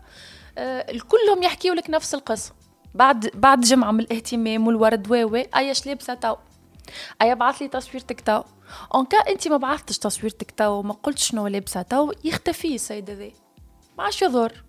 [0.59, 2.53] آه، الكلهم يحكيوا لك نفس القصة.
[2.94, 6.35] بعد بعد جمعة من الاهتمام والورد و إيش لابسه تو
[7.22, 8.42] أي ابعث لي تصويرتك تو
[8.94, 13.31] en cas انت ما بعثتش تصويرتك تو وما قلتش شنو لابسة تو يختفي السيد هذا
[13.98, 14.64] ما عادش يضر.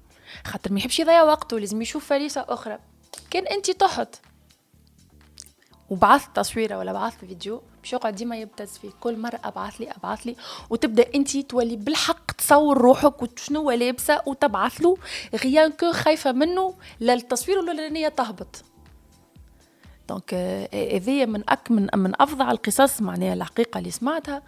[0.45, 2.79] خاطر ما يحبش يضيع وقته لازم يشوف فريسة أخرى.
[3.29, 4.19] كان انت تحط
[5.89, 8.89] وبعث تصويرة ولا بعث فيديو باش يقعد ديما يبتز فيه.
[8.99, 10.36] كل مرة أبعث لي أبعث لي.
[10.69, 14.97] وتبدأ انت تولي بالحق تصور روحك وشنو لابسة وتبعث له.
[15.36, 18.63] rien que خايفة منه لا التصوير ولا النيه تهبط.
[20.12, 20.34] donc
[20.74, 24.41] هذه من أك من من افظع القصص معناها الحقيقة اللي سمعتها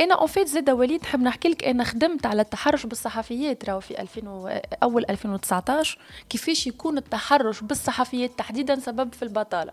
[0.00, 4.00] أنا en fait زاده وليد نحب نحكي لك أنا خدمت على التحرش بالصحفيات راهو في
[4.00, 5.98] 2000 و- اول 2019
[6.28, 9.72] كيفاش يكون التحرش بالصحفيات تحديدا سبب في البطاله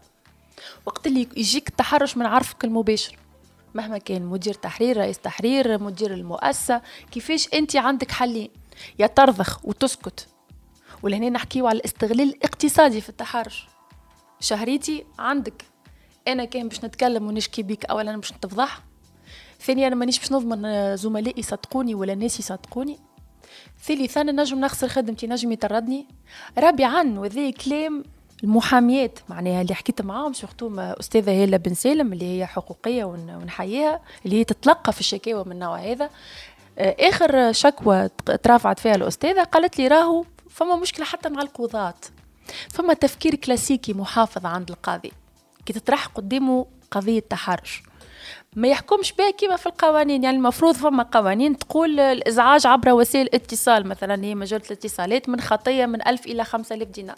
[0.86, 3.18] وقت اللي يجيك التحرش من عرفك المباشر
[3.76, 8.50] مهما كان مدير تحرير رئيس تحرير مدير المؤسسة كيفاش انت عندك حلين
[9.00, 10.28] يا ترضخ وتسكت
[11.04, 13.68] ولهنا نحكيو على الاستغلال الاقتصادي في التحرش
[14.44, 15.66] شهريتي عندك.
[16.28, 18.80] أنا كان باش نتكلم ونشكي بيك اولا باش نتفضح.
[19.62, 23.00] ثانيا أنا مانيش باش نضمن آه، زملائي يصدقوني ولا الناس يصدقوني.
[23.84, 26.08] ثالثا نجم نخسر خدمتي نجم يطردني.
[26.58, 28.04] رابعا وذي كلام
[28.44, 34.02] المحاميات معناها اللي حكيت معاهم surtout أستاذة هالة بن سالم اللي هي حقوقية ون- ونحييها
[34.26, 36.10] اللي هي تتلقى في الشكاوى من النوع هذا.
[36.78, 38.10] آه، آخر شكوى
[38.44, 41.94] ترافعت فيها الأستاذة قالت لي راهو فما مشكلة حتى مع القضاة
[42.74, 45.12] فما تفكير كلاسيكي محافظ عند القاضي.
[45.66, 47.84] كي تطرح قدامه قضية تحرش.
[48.56, 50.24] ما يحكمش بها كيما في القوانين.
[50.24, 55.86] يعني المفروض فما قوانين تقول الإزعاج عبر وسائل الاتصال مثلا هي مجلة الاتصالات من خطية
[55.86, 57.16] من 1000 إلى 5000 دينار.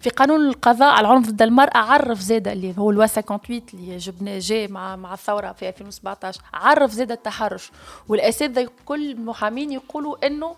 [0.00, 4.38] في قانون القضاء على العنف ضد المرأة عرف زاد اللي هو الوا 58 اللي جبناه
[4.38, 7.70] جاي مع مع الثورة في 2017 عرف زاد التحرش.
[8.08, 10.56] والأساتذة كل المحامين يقولوا إنه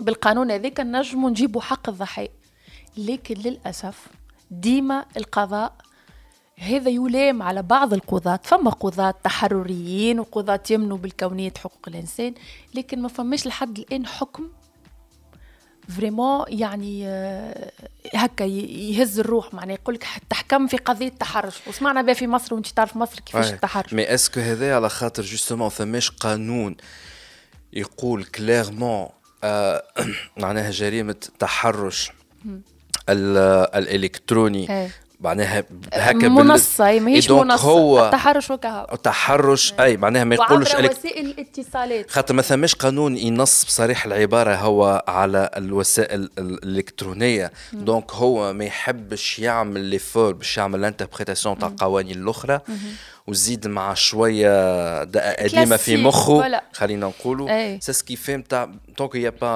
[0.00, 2.37] بالقانون هذاك نجموا نجيبوا حق الضحيه
[2.98, 4.06] لكن للأسف
[4.50, 5.72] ديما القضاء
[6.58, 12.34] هذا يلام على بعض القضاة فما قضاة تحرريين وقضاة يمنوا بالكونية حقوق الإنسان
[12.74, 14.48] لكن ما فماش لحد الآن حكم
[15.88, 17.72] vraiment يعني آه،
[18.14, 21.54] هكا يهز الروح معناه يقول لك تحكم في قضية تحرش.
[21.66, 25.22] وسمعنا بها في مصر وانت تعرف مصر كيفاش التحرش mais est-ce que هذا على خاطر
[25.22, 26.76] justement فماش قانون
[27.72, 29.08] يقول clairement
[29.44, 29.82] آه
[30.36, 32.12] معناها جريمة تحرش؟
[33.08, 34.88] الإلكتروني.
[35.20, 37.68] معناها هكا منصة ماهيش منصة.
[37.68, 38.86] هو التحرش وكهو.
[38.92, 42.10] التحرش أي معناها ما يقولش وعبر وسائل الاتصالات.
[42.10, 47.52] خاطر ما ثماش قانون ينص بصريح العبارة هو على الوسائل الإلكترونية.
[47.72, 52.60] donc هو ما يحبش يعمل l'effort باش يعمل ال interprétation تاع القوانين الأخرى
[53.26, 55.00] وزيد مع شوية
[55.34, 56.60] قديمة في مخه.
[56.72, 57.78] خلينا نقولوا.
[57.78, 59.48] c'est ce qui فهم تاع donc y a pas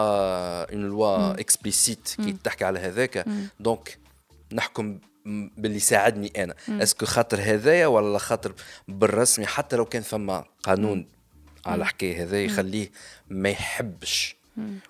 [0.72, 3.24] une loi explicite qui تحكي على هذاك.
[3.60, 3.98] donc
[4.52, 4.98] نحكم
[5.56, 6.54] باللي ساعدني أنا.
[6.68, 8.54] est-ce que خاطر هذايا ولا خاطر
[8.88, 11.06] بالرسمي؟ حتى لو كان فما قانون
[11.66, 12.90] على الحكاية هذا يخليه
[13.30, 14.36] ما يحبش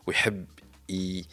[0.07, 0.45] ويحب
[0.91, 1.25] ي...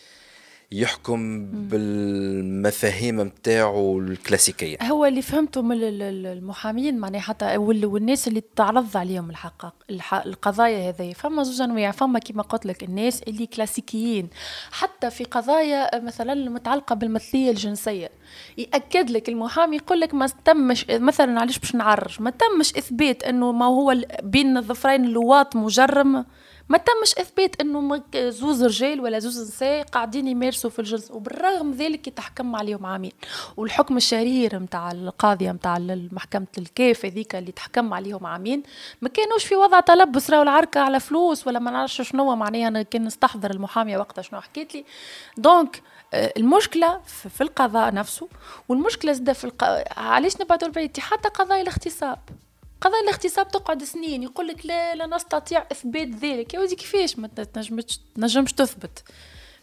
[0.72, 4.78] يحكم بالمفاهيم نتاعو الكلاسيكية.
[4.84, 9.74] هو اللي فهمته من المحامين معناها حتى والناس اللي تعرض عليهم الحقائق
[10.14, 14.30] القضايا هذه فما زوج انواع فما كما قلت لك الناس اللي كلاسيكيين.
[14.72, 18.10] حتى في قضايا مثلا المتعلقة بالمثلية الجنسية.
[18.58, 23.52] يأكد لك المحامي يقول لك ما تمش مثلا علاش باش نعرج؟ ما تمش إثبات إنه
[23.52, 26.26] ما هو بين الظفرين اللواط مجرم
[26.70, 32.08] ما تمش إثبات إنه زوز رجال ولا زوز نساء قاعدين يمارسوا في الجنس وبالرغم ذلك
[32.08, 33.12] يتحكم عليهم عامين.
[33.58, 35.78] والحكم الشهير نتاع القاضيه نتاع
[36.12, 38.64] محكمه الكيف هذيك اللي تحكم عليهم عامين
[39.02, 42.82] ما كانوش في وضع تلبس راهو العركة على فلوس ولا ما نعرفش شنو معناها أنا
[42.82, 44.86] كان نستحضر المحامية وقتها شنو حكيت لي.
[45.38, 45.82] دونك
[46.14, 48.28] آه، المشكلة في القضاء نفسه
[48.70, 49.64] والمشكلة زاد في الق...
[49.98, 52.20] علاش نبعدوا البعيد حتى قضايا الاغتصاب.
[52.82, 56.54] قضايا الاغتصاب تقعد سنين يقول لك لا لا نستطيع إثبات ذلك.
[56.54, 59.04] يا ودي كيفاش ما تنجمش تنجمش تثبت؟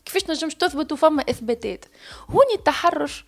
[0.05, 1.85] كيفاش تنجمش تثبت وفما إثباتات؟
[2.31, 3.25] هوني التحرش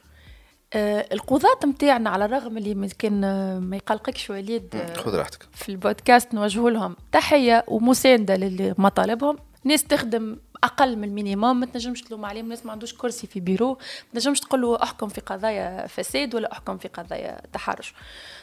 [0.73, 3.21] آه القضاة نتاعنا على الرغم اللي كان
[3.59, 5.47] ما يقلقكش وليد آه خذ راحتك.
[5.53, 12.03] في البودكاست نوجه لهم تحية ومساندة لمطالبهم ناس تخدم أقل من ال minimum ما تنجمش
[12.03, 12.49] تلوم عليهم.
[12.49, 13.69] ناس ما عندوش كرسي في بيرو.
[13.69, 17.95] ما تنجمش تقول له أحكم في قضايا فساد ولا أحكم في قضايا تحرش.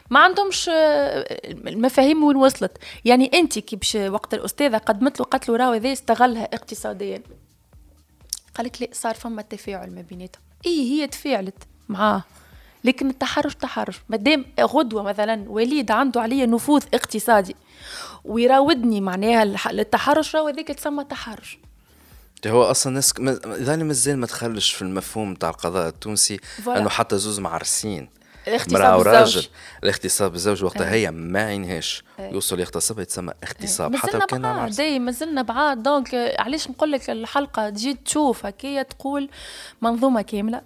[0.09, 2.77] ما عندهمش المفاهيم وين وصلت.
[3.05, 7.21] يعني أنت كي باش وقت الأستاذة قدمت له قالت له راهو هذا استغلها اقتصاديا.
[8.55, 10.41] قالت لي صار فما تفاعل ما بيناتهم.
[10.65, 12.23] اي هي تفاعلت معاه.
[12.83, 14.01] لكن التحرش تحرش.
[14.09, 17.55] مادام غدوة مثلا وليد عنده عليا نفوذ اقتصادي
[18.25, 21.57] ويراودني معناها التحرش راهو هذاك تسمى تحرش.
[22.47, 23.13] هو أصلا الناس
[23.45, 28.09] اذا مازال ما تخلش في المفهوم تاع القضاء التونسي انه حتى زوز معرسين.
[28.71, 29.45] مرأة وراجل.
[29.83, 35.41] الاغتصاب بالزوج وقتها هي ما عينهاش يوصل يغتصب يتسمى اغتصاب حتى لو كان داي مازلنا
[35.41, 35.83] بعاد.
[35.83, 39.29] donc علاش نقول لك الحلقة تجي تشوف هكايا تقول
[39.81, 40.61] منظومة كاملة.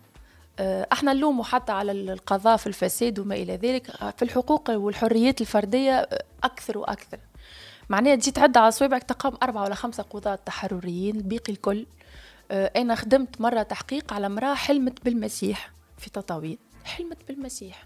[0.91, 3.87] إحنا نلوموا حتى على القضاء في الفساد وما إلى ذلك.
[4.17, 6.09] في الحقوق والحريات الفردية
[6.43, 7.17] أكثر وأكثر.
[7.89, 11.85] معناها تجي تعد على صوابعك تقام أربعة ولا خمسة قضاة تحرريين الباقي الكل.
[12.51, 16.57] آه، أنا خدمت مرة تحقيق على امرأة حلمت بالمسيح في تطاوين.
[16.85, 17.85] حلمت بالمسيح.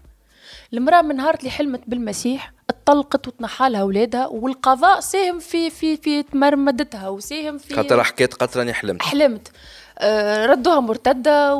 [0.72, 7.08] المرأة من نهار اللي حلمت بالمسيح اتطلقت وتنحالها أولادها والقضاء ساهم في في في تمرمدتها
[7.08, 9.52] وساهم في خاطر حكيت راني حلمت حلمت.
[10.46, 11.54] ردوها مرتدة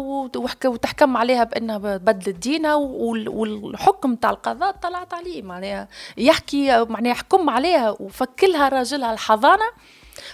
[0.65, 5.43] وتحكم عليها بأنها بدلت دينها والحكم تاع القضاء طلعت عليه.
[5.43, 9.65] معناها يحكي معناها يحكم عليها وفكلها راجلها الحضانة.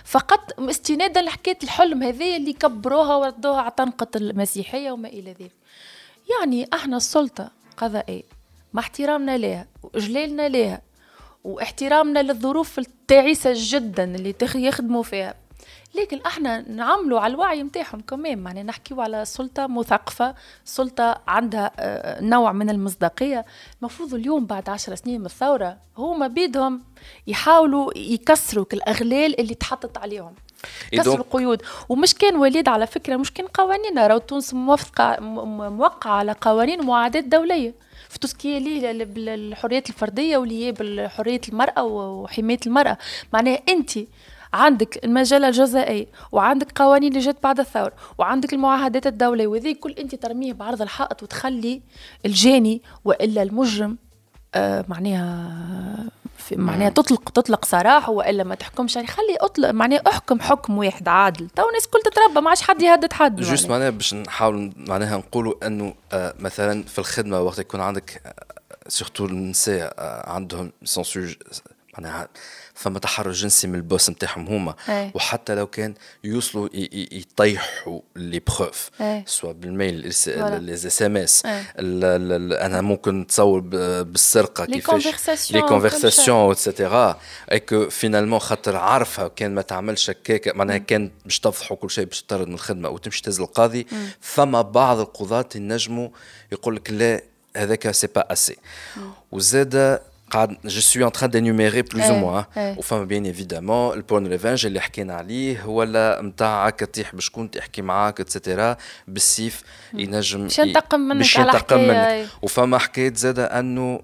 [0.04, 5.52] فقط استنادا لحكاية الحلم هذه اللي كبروها وردوها على طنقة المسيحية وما إلى ذلك.
[6.40, 8.22] يعني إحنا السلطة قضائية
[8.72, 10.82] مع احترامنا لها وإجلالنا لها
[11.44, 15.34] وإحترامنا للظروف التعيسة جدا اللي يخدموا فيها.
[15.94, 18.38] لكن إحنا نعملوا على الوعي نتاعهم كمان.
[18.38, 23.44] معناها نحكيو على سلطة مثقفة سلطة عندها آه، نوع من المصداقية.
[23.80, 26.83] المفروض اليوم بعد عشر سنين من الثورة هما بيدهم
[27.26, 30.35] يحاولوا يكسروا الأغلال اللي تحطت عليهم.
[30.92, 31.62] كسر القيود.
[31.88, 33.98] ومش كان وليد على فكرة مش كان قوانين.
[33.98, 35.20] راهو تونس موافقة
[35.70, 37.74] موقعة على قوانين ومعاهدات دولية.
[38.09, 42.98] في توسكي ليه بالحريات الفردية واللي بالحريه المرأة وحماية المرأة.
[43.33, 43.90] معناها انت
[44.52, 50.14] عندك المجله الجزائيه وعندك قوانين اللي جات بعد الثورة وعندك المعاهدات الدولية وذي كل أنت
[50.14, 51.82] ترميه بعرض الحائط وتخلي
[52.26, 53.96] الجاني وإلا المجرم
[54.54, 56.10] آه معناها
[56.52, 59.08] معناها تطلق تطلق سراح وإلا ما تحكمش يعني.
[59.08, 61.48] خلي اطلق معناها أحكم حكم واحد عادل.
[61.48, 65.66] تو الناس كل تتربى ما عادش حد يهدد حد juste معناها باش نحاول معناها نقولوا
[65.66, 68.34] أنه آه مثلا في الخدمة وقت يكون عندك
[68.88, 71.38] surtout آه النساء آه عندهم censure
[71.98, 72.28] معناها
[72.80, 74.74] فما تحرش جنسي من ال boss نتاعهم هما.
[74.88, 75.10] أي.
[75.14, 76.68] وحتى لو كان يوصلوا
[77.12, 78.90] يطيحوا les preuves
[79.26, 83.60] سواء بال mail les SMS أنا ممكن نتصور
[84.02, 85.52] بالسرقة كيفاش.
[85.52, 87.20] les conversations et cetera
[87.52, 92.04] et que finalement خاطر عارفه كان ما تعملش هكاك معناها كان باش تفضحوا كل شيء
[92.04, 93.86] باش تطرد من الخدمة وتمشي تهز القاضي.
[94.20, 96.08] فما بعض القضاة ينجموا
[96.52, 97.22] يقول لك لا
[97.56, 98.56] هذاك c'est pas assez
[99.32, 100.00] وزاد
[100.64, 104.80] je suis en train d'énumérer plus ou moins وفما بين évidemment ال porn revenge اللي
[104.80, 108.76] حكينا عليه ولا نتاع تيح بشكون تحكي معاك et cetera
[109.08, 109.62] بالسيف
[109.94, 114.00] ينجم باش ينتقم منك باش ينتقم منك وفما حكايه زاده انه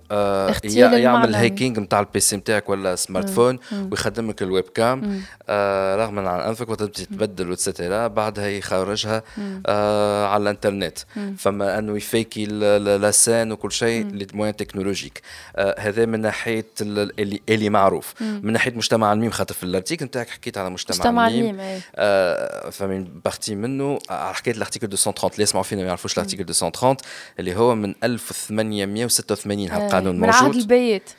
[0.74, 3.59] يعمل hacking نتاع ال PC نتاعك ولا smartphone
[3.90, 9.22] ويخدم لك ال webcam آه رغم عن انفك وقت تبدل و et cetera بعدها يخرجها
[10.26, 10.98] على الانترنت
[11.38, 15.22] فما انه يفيكي لاسان وكل شيء les moyens technologiques
[15.56, 18.14] آه هذا من ناحية اللي, اللي معروف.
[18.22, 21.61] من ناحية مجتمع الميم خاطر في ال article نتاعك حكيت على مجتمع, مجتمع الميم.
[21.61, 21.81] إيه.
[21.96, 26.42] آه فمن partie منه حكيت ال article 230 اللي يسمعوا فينا ما يعرفوش ال article
[26.42, 26.96] 230
[27.38, 31.11] اللي هو من 1886 هالقانون موجود من عهد البايات.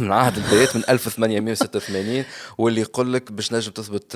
[0.00, 2.24] من عهد البايات من 1886
[2.58, 4.14] واللي يقول لك باش نجم تثبت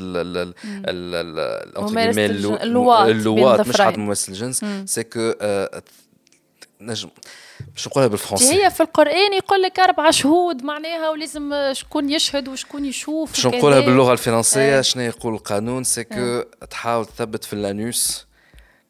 [3.11, 4.65] اللواط مش حتى ممثل الجنس.
[4.85, 5.33] c'est que
[6.81, 7.09] نجم
[7.75, 8.65] باش نقولها بالفرنسي.
[8.65, 13.81] هي في القرآن يقول لك أربع شهود معناها ولازم شكون يشهد وشكون يشوف باش نقولها
[13.81, 18.27] باللغة الفرنسية شنو يقول القانون؟ c'est que تحاول تثبت في l'anus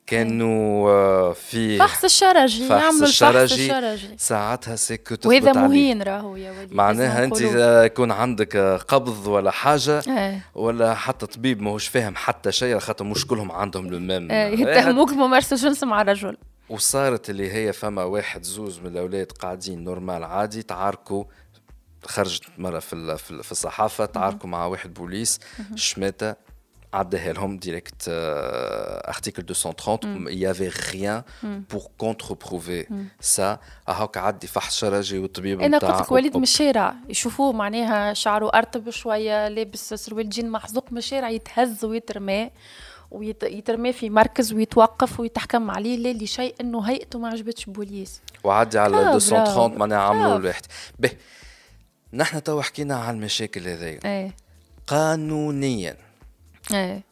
[0.07, 7.25] كانوا في فحص الشرجي يعملوا الفحص الشرجي ساعتها تثبت وهذا مهين راهو يا وليد معناها
[7.25, 7.41] انت
[7.85, 8.57] يكون عندك
[8.89, 10.41] قبض ولا حاجة إيه.
[10.55, 15.57] ولا حتى طبيب ماهوش فاهم حتى شيء خاطر مش كلهم عندهم le même يتهموك بممارسه
[15.57, 16.37] جنس مع رجل.
[16.71, 21.25] وصارت اللي هي فما واحد زوز من الأولاد قاعدين normal عادي تعاركوا
[22.05, 25.41] خرجت مرة في في الصحافة تعاركوا مع واحد بوليس
[25.75, 26.35] شماتة
[26.95, 31.25] عداها لهم direct article 230 il y avait rien
[31.69, 32.89] pour contre-prouver
[33.21, 33.59] ça.
[33.89, 38.91] هاك عدي فحص شرجي والطبيب أنا قلت لك وليد من الشارع يشوفوه معناها شعره ارتب
[38.91, 42.51] شوية لابس سروال جين محزوق من الشارع يتهز ويترمى
[43.11, 45.97] ويترمى في مركز ويتوقف ويتحكم عليه.
[45.97, 48.21] لا لشيء إنه هيئته ما عجبتش بوليس.
[48.45, 50.63] وعدي على 230 معناها عملوا الواحد
[50.99, 51.11] به
[52.13, 54.01] نحن تو حكينا على المشاكل هذيا.
[54.05, 54.37] إيه.
[54.87, 55.97] قانونيا.
[56.73, 57.03] إيه.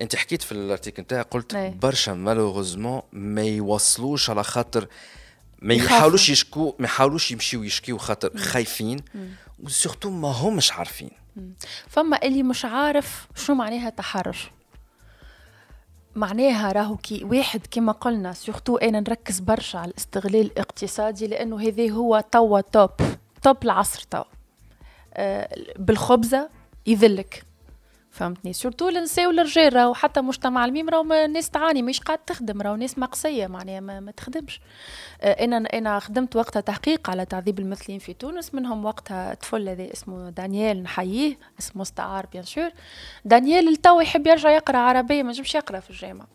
[0.00, 1.70] أنت حكيت في ال article نتاعك قلت إيه.
[1.70, 4.88] برشا malheureusement ما يوصلوش على خاطر
[5.62, 8.98] ما يحاولوش يشكوا ما يحاولوش يمشيو يشكيو خاطر خايفين.
[9.62, 11.10] و surtout ما همش عارفين.
[11.88, 14.50] فما اللي مش عارف شو معناها تحرش
[16.18, 21.90] معناها راهو كي واحد كما قلنا surtout أنا نركز برشا على الاستغلال الاقتصادي لأنه هذا
[21.90, 22.90] هو توا top
[23.42, 24.24] top العصر توا.
[25.14, 26.48] آه بالخبزة
[26.86, 27.44] يذلك.
[28.18, 28.52] فهمتني.
[28.52, 32.98] surtout النساء والرجال راهو حتى مجتمع الميم راهو الناس تعاني مش قاعد تخدم راهو ناس
[32.98, 34.60] مقصية معناها ما, ما تخدمش.
[35.20, 39.92] آه أنا أنا خدمت وقتها تحقيق على تعذيب المثليين في تونس منهم وقتها طفل هذا
[39.92, 42.70] اسمه دانيال نحييه اسمه مستعار bien sûr
[43.24, 46.26] دانيال التو يحب يرجع يقرأ عربية ما نجمش يقرأ في الجامعة.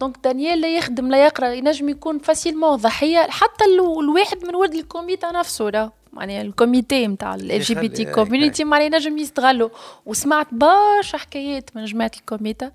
[0.00, 5.30] donc دانيال لا يخدم لا يقرأ ينجم يكون facilement ضحية حتى الواحد من ولد الكوميتا
[5.32, 9.68] نفسه راه معناها ال comité نتاع LGBT community معناها ينجم يستغلوا.
[10.06, 12.72] وسمعت برشا حكايات من جماعة ال communauté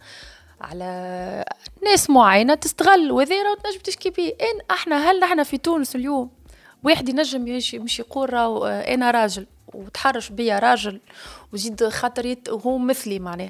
[0.62, 1.46] على
[1.84, 4.30] ناس معينة تستغل وهذا راه تنجم تشكي بيه.
[4.30, 6.30] إن إحنا هل نحن في تونس اليوم
[6.84, 11.00] واحد ينجم يمشي مش يقول راهو أنا راجل وتحرش بيا راجل
[11.54, 13.50] وزيد خاطر هو مثلي معناه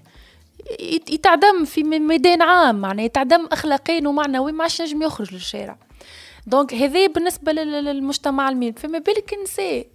[1.09, 5.77] يتعدم في ميدان عام معناه يتعدم اخلاقيا ومعنويا ما عادش نجم يخرج للشارع.
[6.49, 9.87] donc هذا بالنسبة للمجتمع الميم فما بالك النساء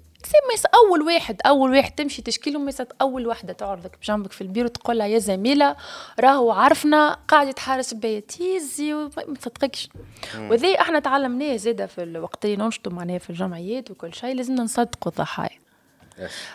[0.51, 4.99] النساء أول واحد أول واحد تمشي تشكي لهم أول وحده تعرضك بجنبك في البيرو تقول
[4.99, 5.77] لها يا زميلة
[6.21, 8.21] راهو عرفنا قاعد يتحارس بيا.
[8.21, 9.09] تيزي وما
[9.41, 9.89] تصدقكش.
[10.39, 15.13] وذي إحنا تعلمناه زاده في الوقت اللي ننشطوا معناها في الجمعيات وكل شيء لازمنا نصدقوا
[15.13, 15.59] الضحايا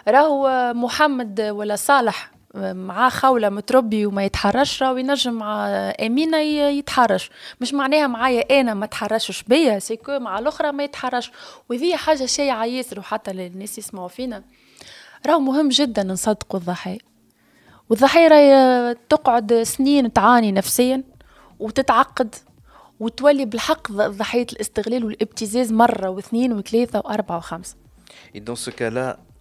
[0.07, 5.69] راهو محمد ولا صالح مع خولة متربي وما يتحرش راهو ينجم مع
[6.01, 7.31] أمينة يتحرش.
[7.62, 11.31] مش معناها معايا أنا ما تحرشش بيا سيكو مع الأخرى ما يتحرش.
[11.69, 14.43] وذي حاجة شيعة ياسر وحتى للناس يسمعوا فينا.
[15.27, 16.97] راهو مهم جدا نصدقوا الضحية
[17.89, 21.03] والضحية راهي تقعد سنين تعاني نفسيا
[21.59, 22.35] وتتعقد
[22.99, 27.75] وتولي بالحق ضحية الاستغلال والابتزاز مرة واثنين وثلاثة وأربعة وخمسة.
[28.35, 28.55] Et dans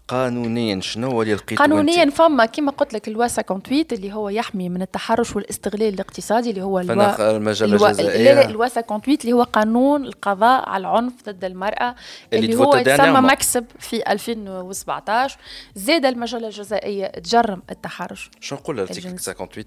[0.09, 4.69] قانونيا شنو هو اللي لقيته قانونيا فما كما قلت لك الوا 58 اللي هو يحمي
[4.69, 8.25] من التحرش والاستغلال الاقتصادي اللي هو الوا الجزائية.
[8.25, 11.95] لا لا الوا 58 اللي هو قانون القضاء على العنف ضد المرأة
[12.33, 15.39] اللي, اللي هو تسمى مكسب في 2017
[15.75, 18.31] زاد المجلة الجزائية تجرم التحرش.
[18.41, 19.65] شنو نقول ال article 58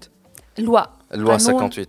[0.58, 0.82] la
[1.14, 1.86] loi la loi 58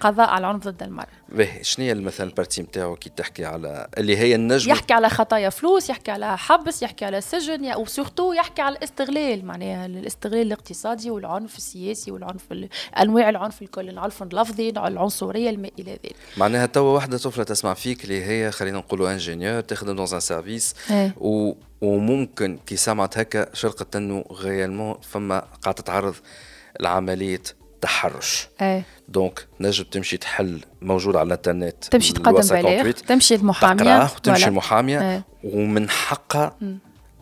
[0.00, 1.06] قضاء على العنف ضد المرأة.
[1.28, 5.08] باهي شنو هي مثلا ال partie نتاعو كي تحكي على اللي هي النجم يحكي على
[5.08, 10.46] خطايا فلوس يحكي على حبس يحكي على سجن و surtout يحكي على الاستغلال معناها الاستغلال
[10.46, 12.68] الاقتصادي والعنف السياسي والعنف
[13.00, 16.16] أنواع العنف الكل العنف اللفظي العنصرية إلى ذلك.
[16.36, 20.74] معناها توا وحدة طفلة تسمع فيك اللي هي خلينا نقولوا ingénieure تخدم dans un service
[21.16, 21.52] و...
[21.80, 26.14] وممكن كي سمعت هكا شرقت إنه réellement فما قاعدة تتعرض
[26.80, 27.42] لعمليه
[27.80, 28.84] تحرش إيه.
[29.08, 35.24] donc نجم تمشي تحل موجود على الانترنت تمشي تقدم بلاغ تمشي المحاميه تمشي المحاميه إيه.
[35.44, 36.56] ومن حقها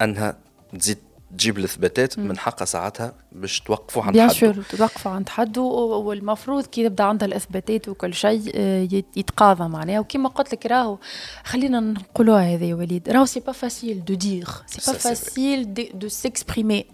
[0.03, 0.37] أنها
[0.79, 0.99] تزيد
[1.37, 4.41] تجيب الاثباتات من حقها ساعتها باش توقفوا عند حد.
[4.41, 5.59] بيان توقفوا عند حد.
[5.59, 10.01] والمفروض كي يبدأ عندها الإثباتات وكل شيء آه، يتقاضى معناها.
[10.01, 10.99] وكما قلت لك راهو
[11.45, 13.09] خلينا نقولوها هذا يا وليد.
[13.09, 16.85] راهو c'est pas facile de dire c'est pas facile de s'exprimer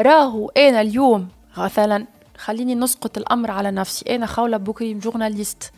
[0.00, 1.28] راهو أنا اليوم
[1.58, 2.06] مثلا
[2.38, 4.14] خليني نسقط الأمر على نفسي.
[4.14, 5.72] أنا خولة بكري journaliste.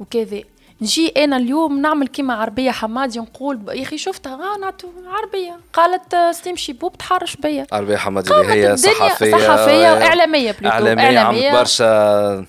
[0.00, 0.40] وكذا.
[0.82, 5.60] نجي أنا اليوم نعمل كيما عربية حمادي نقول يا أخي شفتها آه نعطو عربية.
[5.72, 7.66] قالت سليم شيبوب تحرش بيا.
[7.72, 10.74] عربية حمادي اللي هي صحفية صحفية وإعلامية plutôt.
[10.74, 11.52] إعلامية, إعلامية.
[11.52, 12.46] برشا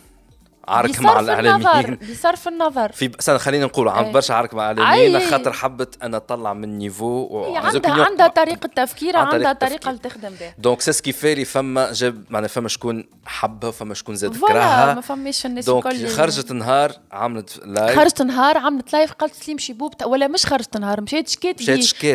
[0.72, 2.92] عرك مع الاعلاميين بصرف النظر.
[2.92, 4.14] في سنة خلينا نقول عند إيه.
[4.14, 7.56] برشا عرك مع الاعلاميين خاطر حبت أنا اطلع من niveau؟ و...
[7.56, 10.56] عندها عندها طريقة تفكير عندها طريقة اللي تخدم بها.
[10.58, 14.38] donc c'est ce qui est vrai فما جاب معناها فما شكون حبها وفما شكون زاد
[14.38, 14.94] كرهها.
[14.94, 19.94] ما فماش الناس donc خرجت نهار عملت live خرجت نهار عملت live قالت سليم شيبوب
[20.06, 21.62] ولا مش خرجت نهار مشيت شكيت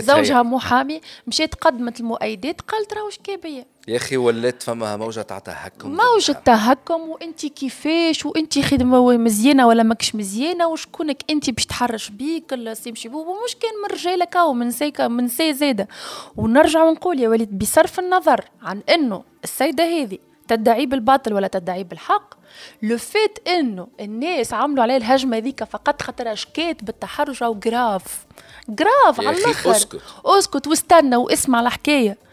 [0.05, 3.65] زوجها محامي مشيت قدمت المؤيدات قالت راهو شكي بيا.
[3.89, 9.83] يا أخي ولات فما موجة تاع تهكم موجة تهكم وأنت كيفاش؟ وأنت خدمة مزيانة ولا
[9.83, 14.71] ماكش مزيانة؟ وشكونك أنت باش تحرش بيك سيم شبوب ومش كان من رجالك أو من
[14.71, 15.89] سيكا من سي زاده
[16.37, 20.19] ونرجع ونقول يا وليد بصرف النظر عن إنه السيدة هذه
[20.49, 22.35] تدعي بالباطل ولا تدعي بالحق.
[22.83, 28.27] لو فيت إنه الناس عملوا عليه الهجمة ذيك فقط خاطر شكيت بالتحرش أو جراف
[28.69, 29.71] grave على الآخر.
[29.71, 30.01] أسكت.
[30.25, 32.26] أسكت واستنى واسمع الحكاية.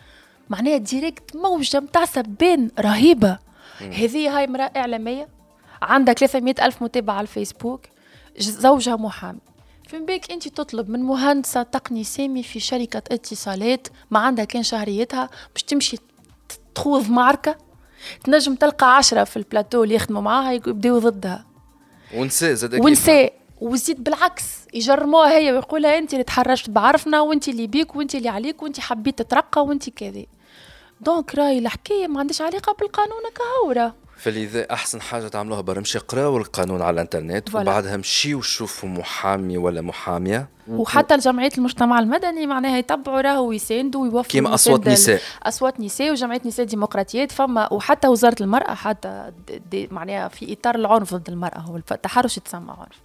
[0.49, 3.39] معناها direct موجة متاع سبان رهيبة.
[3.79, 5.27] هذه هاي امرأة إعلامية
[5.81, 7.81] عندها 300 ألف متابع على الفيسبوك
[8.37, 9.39] زوجها محامي.
[9.87, 15.29] فما بالك أنت تطلب من مهندسة تقني سامي في شركة اتصالات ما عندها كان شهريتها
[15.53, 15.97] باش تمشي
[16.75, 17.57] تخوض معركة
[18.23, 21.45] تنجم تلقى عشرة في البلاتو اللي يخدموا معاها يبداو ضدها.
[22.15, 23.33] ونساء زاد ونساء.
[23.63, 24.43] وزيد بالعكس
[24.73, 29.21] يجرموها هي ويقولها أنت اللي تحرشت بعرفنا وأنت اللي بيك وأنت اللي عليك وأنت حبيت
[29.21, 30.25] تترقى وأنت كذا
[31.01, 36.37] دونك راي الحكاية ما عندهاش علاقة بالقانون كهورة فلذا أحسن حاجة تعملوها برا مشي قراو
[36.37, 37.61] القانون على الإنترنت فلا.
[37.61, 40.49] وبعدها مشيو شوفوا محامي ولا محامية.
[40.67, 45.21] وحتى جمعية المجتمع المدني معناها يتبعوا راهو ويساندوا ويوفروا كيما أصوات نساء.
[45.43, 49.31] أصوات نساء وجمعية نساء ديمقراطيات فما وحتى وزارة المرأة حتى
[49.71, 53.01] دي معناها في إطار العنف ضد المرأة هو التحرش يتسمى عنف.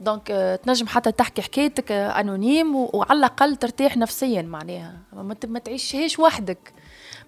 [0.00, 4.96] donc آه، تنجم حتى تحكي حكايتك anonyme وعلى الأقل ترتاح نفسيا معناها.
[5.46, 6.72] ما تعيشهاش وحدك.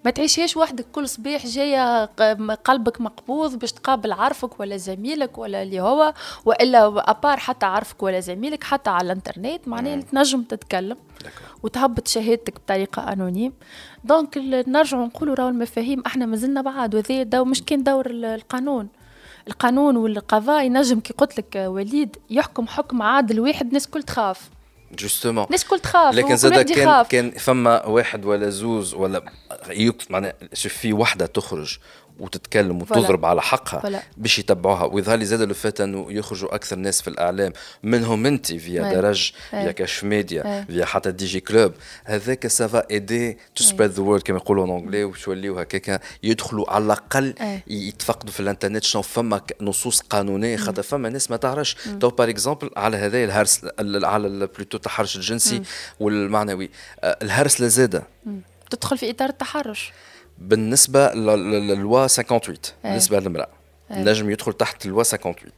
[0.05, 2.05] ما تعيشهاش وحدك كل صباح جاية
[2.55, 6.13] قلبك مقبوض باش تقابل عارفك ولا زميلك ولا اللي هو
[6.45, 10.97] وإلا à part حتى عارفك ولا زميلك حتى على الانترنت معناها تنجم تتكلم
[11.63, 13.53] وتهبط شهادتك بطريقة anonyme
[14.03, 14.37] دونك
[14.67, 18.87] نرجع نقولوا راهو المفاهيم إحنا مازلنا بعاد وذي دو مش كان دور القانون.
[19.47, 24.49] القانون والقضاء ينجم كي قلت لك وليد يحكم حكم عادل واحد الناس كل تخاف.
[24.99, 29.23] جوستومون الناس كل تخاف؟ لكن زاد كان كان فما واحد ولا زوز ولا
[30.09, 31.77] معناها في وحدة تخرج.
[32.19, 34.83] وتتكلم وتضرب على حقها باش يتبعوها.
[34.83, 37.53] ويظهر لي زاد الفات أنه يخرجوا أكثر ناس في الإعلام
[37.83, 41.73] منهم أنت فيا درج فيا كاش ميديا فيا حتى دي جي كلوب
[42.05, 46.85] هذاك سافا ايدي تو سبريد ذا وورد كما يقولوا انجلي وباش يوليو هكاك يدخلوا على
[46.85, 47.33] الأقل
[47.67, 48.83] يتفقدوا في الإنترنت.
[48.83, 51.75] شنو فما نصوص قانونية خاطر فما ناس ما تعرفش.
[51.99, 55.61] تو بار اكزومبل على هذا الهرس على بلوتو التحرش الجنسي
[55.99, 56.69] والمعنوي.
[57.03, 58.03] الهرس لزاده
[58.69, 59.91] تدخل في إطار التحرش.
[60.47, 63.47] بالنسبة للوا 58 بالنسبة للمرأة.
[63.91, 65.51] نجم يدخل تحت اللوا 58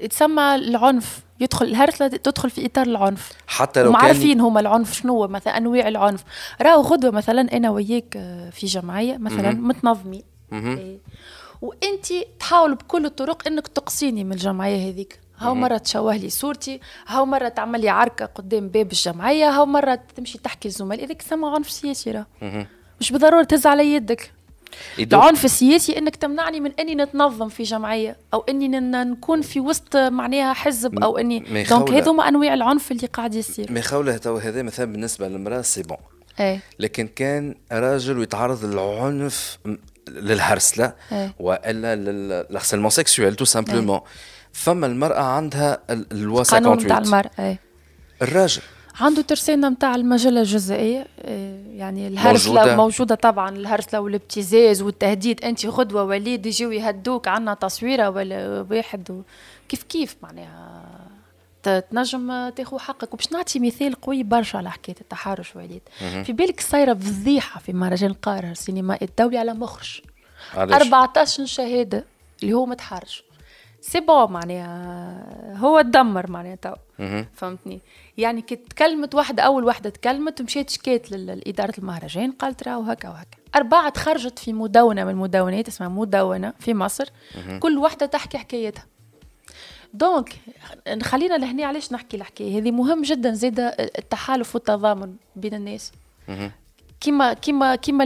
[0.00, 1.20] يتسمى العنف.
[1.40, 3.32] يدخل الهرسله تدخل في إطار العنف.
[3.46, 6.24] حتى لو كان عارفين هما العنف شنو مثلا أنواع العنف.
[6.62, 10.98] راهو غدوة مثلا أنا وياك آه، في جمعية مثلا متنظمين إيه.
[11.62, 12.06] وأنت
[12.40, 15.20] تحاول بكل الطرق إنك تقصيني من الجمعية هذيك.
[15.38, 20.00] هاو مرة تشوه لي صورتي هاو مرة تعمل لي عركة قدام باب الجمعية هاو مرة
[20.16, 22.26] تمشي تحكي الزملاء هذاك سما عنف سياسي راه.
[23.00, 24.32] مش بالضرورة تهز على يدك.
[24.98, 30.52] العنف السياسي إنك تمنعني من إني نتنظم في جمعية أو إني نكون في وسط معناها
[30.52, 33.72] حزب أو اني دونك هذوما أنواع العنف اللي قاعد يصير.
[33.72, 35.96] ما خولة تو هذا مثلا بالنسبة للمرأة c'est bon.
[36.40, 36.60] إيه.
[36.78, 39.58] لكن كان راجل ويتعرض للعنف
[40.08, 41.34] للهرسلة إيه.
[41.38, 44.00] وإلا لل harcèlement sexuel tout simplement
[44.52, 47.58] فما المرأة عندها la loi 58 قانون تاع المرأة إيه.
[48.22, 48.62] الراجل.
[49.00, 55.66] عنده ترسانة نتاع المجلة الجزائية آه، يعني الهرسله موجودة, موجودة طبعا الهرسله والابتزاز والتهديد أنت
[55.66, 59.22] غدوة وليد يجيو يهدوك عنا تصويرة ولا واحد
[59.68, 60.82] كيف كيف معناها؟
[61.62, 63.14] تنجم تاخذ حقك.
[63.14, 65.82] وباش نعطي مثال قوي برشا على حكاية التحرش وليد.
[66.24, 70.00] في بالك صايرة فضيحة في مهرجان القاهره السينمائي الدولي على مخرج.
[70.54, 72.04] 14 شهادة
[72.42, 73.24] اللي هو متحرش.
[73.80, 76.74] c'est bon معناها هو تدمر معناها تو.
[77.34, 77.80] فهمتني؟
[78.18, 83.38] يعني كي تكلمت واحدة أول واحدة تكلمت ومشيت شكيت لإدارة المهرجان قالت راهو هكا وهكا.
[83.56, 87.08] أربعة تخرجت في مدونة من المدونات اسمها مدونة في مصر.
[87.60, 88.86] كل واحدة تحكي حكايتها.
[89.94, 90.34] donc
[91.02, 95.92] خلينا لهنا علاش نحكي الحكاية؟ هذه مهم جدا زيد التحالف والتضامن بين الناس.
[97.00, 98.04] كيما كيما كيما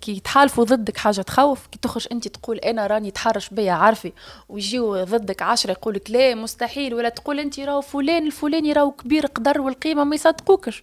[0.00, 4.12] كي يتحالفوا ضدك حاجة تخوف كي تخرج انت تقول أنا راني تحرش بيا عارفي
[4.48, 9.60] ويجيو ضدك عشرة يقولك لا مستحيل ولا تقول أنت راهو فلان الفلاني راهو كبير قدر
[9.60, 10.82] والقيمة ما يصدقوكش.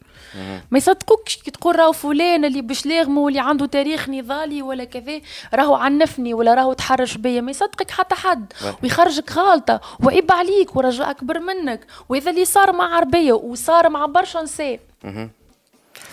[0.72, 5.22] ما يصدقوكش كي تقول راهو فلان اللي بشلاغمه واللي عنده تاريخ نضالي ولا كذا
[5.54, 7.42] راهو عنفني ولا راهو تحرش بيا.
[7.42, 8.54] ما يصدقك حتى حد.
[8.84, 11.86] ويخرجك غالطة وعيب عليك ورجل أكبر منك.
[12.10, 14.80] وإذا اللي صار مع عربية وصار مع برشا نساء.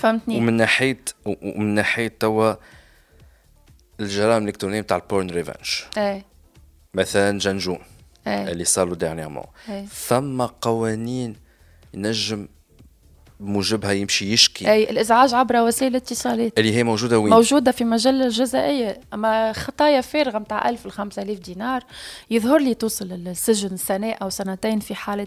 [0.01, 2.55] فهمتني ومن ناحيه ومن ناحية توا
[4.01, 6.25] الجرائم الإلكترونية بتاع ال porn revenge إيه
[6.95, 7.79] مثلا جنجون
[8.27, 8.49] إيه.
[8.49, 9.87] اللي صار له dernièrement إيه.
[9.87, 11.37] ثم قوانين
[11.95, 12.49] ينجم
[13.41, 14.73] بموجبها يمشي يشكي.
[14.73, 20.01] أي الإزعاج عبر وسائل الاتصالات اللي هي موجودة وين؟ موجودة في مجلة جزائيه أما خطايا
[20.01, 21.85] فارغة نتاع 1000 ل 5000 دينار
[22.31, 25.27] يظهر لي توصل للسجن سنة أو سنتين في حالة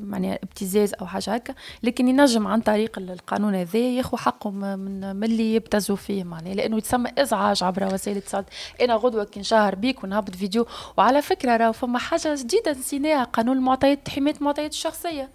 [0.00, 1.54] معناها ابتزاز أو حاجة هكا.
[1.82, 6.54] لكن ينجم عن طريق القانون هذا ياخذ حقه من من اللي يبتزوا فيه معناها.
[6.54, 8.46] لأنه يتسمى إزعاج عبر وسائل الاتصالات
[8.80, 10.66] أنا غدوة كي نشهر بيك ونهبط فيديو.
[10.98, 15.28] وعلى فكرة راه فما حاجة جديدة نسيناها قانون المعطيات حمايه المعطيات الشخصية.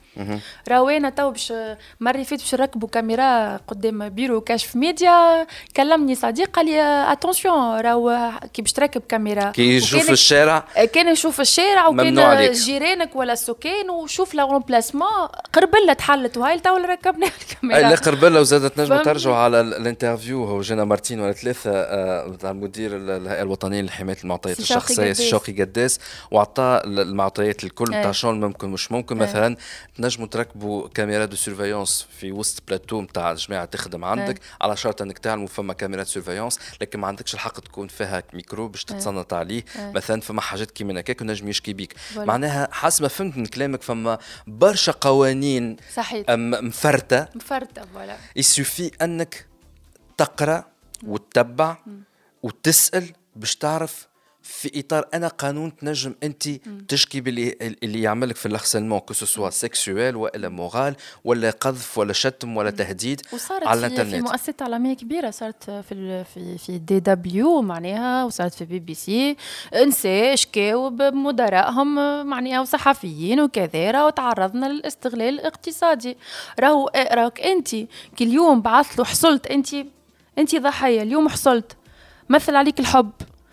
[0.69, 1.53] راهو أنا تو باش
[1.99, 6.81] مرة فاتت باش نركبوا كاميرا قدام بيرو كشف ميديا كلمني صديق قال لي
[7.11, 9.51] attention راهو كي باش تركب كاميرا.
[9.51, 10.59] كي يشوف الشارع
[10.93, 15.07] كان يشوف الشارع وكان جيرانك ولا السكان وشوف l'emplacement
[15.53, 17.89] قربلة تحلت وهاي تو ركبنا الكاميرا.
[17.89, 20.43] لا قربلة وزادت نجم ترجعوا على ال interview.
[20.43, 21.71] هو جينا مارتين ولا ثلاثة
[22.35, 25.99] تاع مدير الهيئه الوطنية لحماية المعطيات الشخصية شوقي قداس.
[26.31, 29.17] وعطى المعطيات الكل بتاع شلون ممكن مش ممكن.
[29.17, 29.57] مثلا
[29.97, 31.86] تنجموا تركبوا caméra de surveillance
[32.19, 34.39] في وسط بلاتو نتاع جماعة تخدم عندك.
[34.61, 38.83] على شرط إنك تعلموا فما كاميرات surveillance لكن ما عندكش الحق تكون فيها ميكرو باش
[38.85, 39.65] تتصنت عليه.
[39.77, 41.95] مثلا فما حاجات كيما هكاك ونجم يشكي بيك.
[42.15, 46.25] معناها حسب ما فهمت من كلامك فما برشا قوانين صحيح.
[46.29, 47.27] مفرتة.
[47.35, 48.17] مفرتة voilà.
[48.35, 49.45] il suffit إنك
[50.17, 50.65] تقرأ
[51.03, 51.77] وتتبع
[52.43, 54.07] وتسأل باش تعرف
[54.47, 56.49] في إطار أنا قانون تنجم أنت
[56.87, 61.97] تشكي باللي اللي يعملك في ال harcèlement que ce soit sexuel ولا moral ولا قذف
[61.97, 66.77] ولا شتم ولا تهديد وصارت على الانترنت في مؤسسات عالمية كبيرة صارت في في في
[66.77, 69.37] دي دبليو معناها وصارت في بي بي سي.
[69.87, 71.95] نساء شكاو بمدراءهم
[72.27, 76.17] معناها وصحفيين وكذا راهو تعرضنا للاستغلال الاقتصادي.
[76.59, 77.69] راهو راهوك أنت
[78.15, 79.67] كي اليوم بعثت له حصلت انت
[80.37, 81.71] أنت ضحية اليوم حصلت.
[82.29, 83.11] مثل عليك الحب.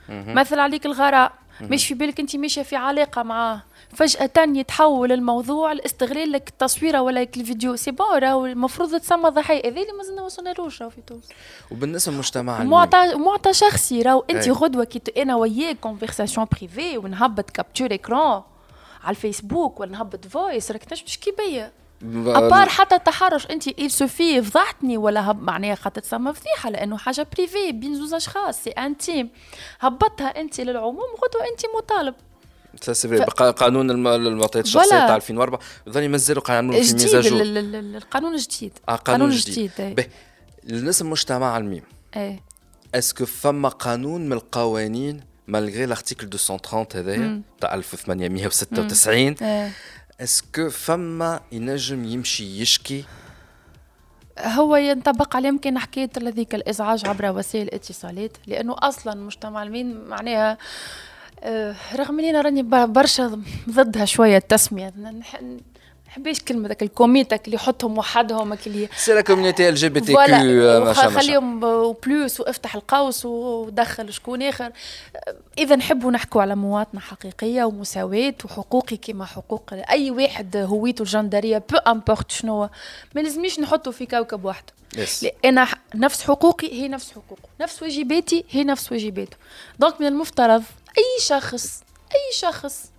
[0.08, 1.32] مثل عليك الغرام.
[1.60, 3.62] مش في بالك انت ماشية في علاقة معاه.
[3.92, 7.76] فجأة يتحول الموضوع لاستغلال لك التصويرة ولا لك الفيديو.
[7.76, 9.58] c'est bon راهو المفروض تسمى ضحية.
[9.58, 11.28] هذا اللي مازلنا ما وصلنالوش راهو في تونس.
[11.70, 14.24] وبالنسبة للمجتمع معطى معطى شخصي راهو.
[14.30, 18.42] انت غدوة كي أنا وياك conversation privée ونهبط capture écran
[19.04, 21.72] على الفيسبوك ولا نهبط voice راك تنجم تشكي بيا.
[22.26, 26.96] à part حتى التحرش انت il suffit فضحتني ولا هب معناها خاطر تسمى فضيحة لأنه
[26.96, 29.30] حاجة privé بين زوز أشخاص c'est intime
[29.80, 32.14] هبطها انت للعموم غدوة انت مطالب.
[32.76, 33.30] ف...
[33.40, 37.36] قانون المعطيات الشخصيه تاع 2004 ظل مازالوا قاعدين يعملوا في ميزاجو
[37.96, 40.10] القانون الجديد آه قانون, قانون جديد, جديد.
[40.70, 41.82] الناس المجتمع الميم
[42.16, 42.40] إيه.
[42.94, 49.34] est-ce que فما قانون من القوانين malgré l'article 230 هذايا تاع 1896
[50.20, 53.04] est-ce que فما ينجم يمشي يشكي
[54.38, 60.58] هو ينطبق عليه يمكن حكايه هذيك الإزعاج عبر وسائل الاتصالات لأنه أصلا مجتمع الميم معناها
[61.42, 64.94] آه، رغم اني راني برشا ضدها شوية التسمية.
[66.14, 70.14] نحبش كلمة ذاك الكوميتك اللي يحطهم وحدهم اللي c'est لا كوميونيتي ال جي بي تي
[70.26, 71.60] كيو خليهم
[71.92, 74.72] plus وافتح القوس ودخل شكون آخر.
[75.58, 81.76] إذا نحبوا نحكوا على مواطنه حقيقية ومساواة وحقوقي كما حقوق أي واحد هويته الجندرية peu
[81.76, 82.68] importe شنو
[83.14, 84.64] ما لازميش نحطه في كوكب واحد.
[84.96, 85.24] Yes.
[85.44, 87.48] لأن نفس حقوقي هي نفس حقوقه.
[87.60, 89.36] نفس واجباتي هي نفس واجباته.
[89.78, 90.62] donc من المفترض
[90.98, 92.93] أي شخص أي شخص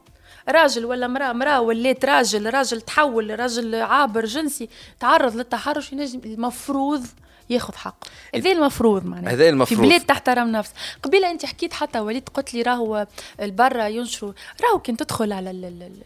[0.49, 4.69] راجل ولا مرأة مرأة ولات راجل راجل تحول راجل عابر جنسي
[4.99, 7.05] تعرض للتحرش ينجم المفروض
[7.49, 9.33] ياخذ حقه هذا المفروض معناها.
[9.33, 9.81] هذا المفروض.
[9.81, 10.73] في بلاد تحترم نفس.
[11.03, 13.07] قبيلة انت حكيت حتى وليد قلت لي راهو
[13.41, 14.33] البرا ينشروا.
[14.63, 15.53] راهو كان تدخل على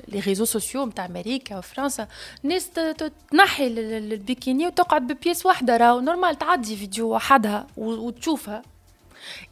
[0.07, 2.07] les réseaux sociaux نتاع أمريكا وفرنسا
[2.43, 2.69] الناس
[3.31, 5.77] تنحي البيكيني وتقعد ب pièce واحدة.
[5.77, 8.61] راهو normal تعدي فيديو وحدها وتشوفها.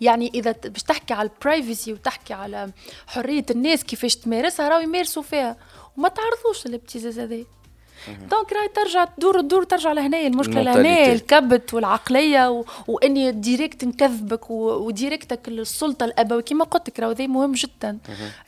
[0.02, 2.72] يعني إذا باش تحكي على ال privacy وتحكي على
[3.08, 5.58] حرية الناس كيفاش تمارسها راهو يمارسوا فيها.
[5.98, 7.44] وما تعرضوش الابتزاز هذا
[8.08, 12.66] donc راهي ترجع تدور تدور ترجع لهنا المشكلة لهنا الكبت والعقلية و...
[12.88, 14.56] وإني direct نكذبك و...
[14.56, 16.42] و direct السلطة الأبوية.
[16.42, 17.98] كما قلت لك راهو ذي مهم جدا.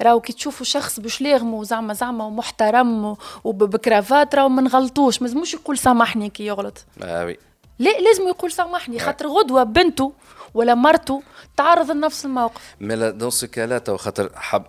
[0.02, 5.22] راهو كي تشوفوا شخص بشلاغمه زعما زعما ومحترم و ب cravate راهو ما نغلطوش.
[5.22, 6.86] ما يقول سامحني كي يغلط.
[7.02, 7.38] oui.
[7.80, 10.12] لا لازم يقول سامحني خاطر غدوة بنته
[10.54, 11.24] ولا مرته
[11.58, 12.76] تعرض لنفس الموقف.
[12.80, 14.64] mais dans ce cas-là تو خاطر حب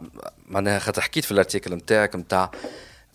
[0.47, 2.51] معناها خاطر حكيت في الارتيكل نتاعك نتاع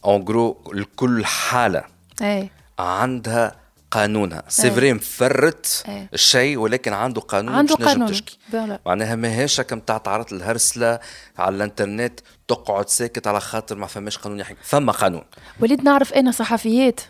[0.06, 1.84] اون جرو لكل حالة.
[2.22, 2.50] اي
[2.80, 3.56] عندها
[3.92, 4.44] قانونها.
[4.48, 6.08] سي فري مفرت أي.
[6.14, 8.08] الشيء ولكن عنده قانون عنده باش قانون.
[8.08, 8.38] تشكي.
[8.86, 11.00] معناها ماهيش كم تاع تعرض الهرسله
[11.38, 14.56] على الانترنت تقعد ساكت على خاطر ما فماش قانون يحكي.
[14.62, 15.24] فما قانون.
[15.60, 17.02] وليد نعرف أنا صحفيات؟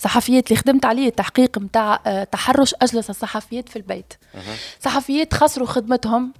[0.00, 4.14] صحفيات اللي خدمت عليه التحقيق نتاع آه، تحرش أجلس الصحفيات في البيت.
[4.80, 6.32] صحفيات خسروا خدمتهم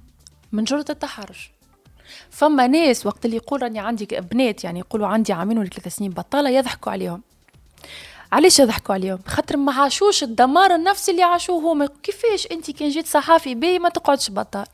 [0.51, 1.51] من جرة التحرش.
[2.29, 6.11] فما ناس وقت اللي يقول راني عندي بنات يعني يقولوا عندي عامين ولا ثلاث سنين
[6.11, 7.21] بطالة يضحكوا عليهم.
[8.31, 11.89] علاش يضحكوا عليهم؟ خاطر ما عاشوش الدمار النفسي اللي عاشوه هما.
[12.03, 14.65] كيفاش أنت كان جيت صحافي باهي ما تقعدش بطال؟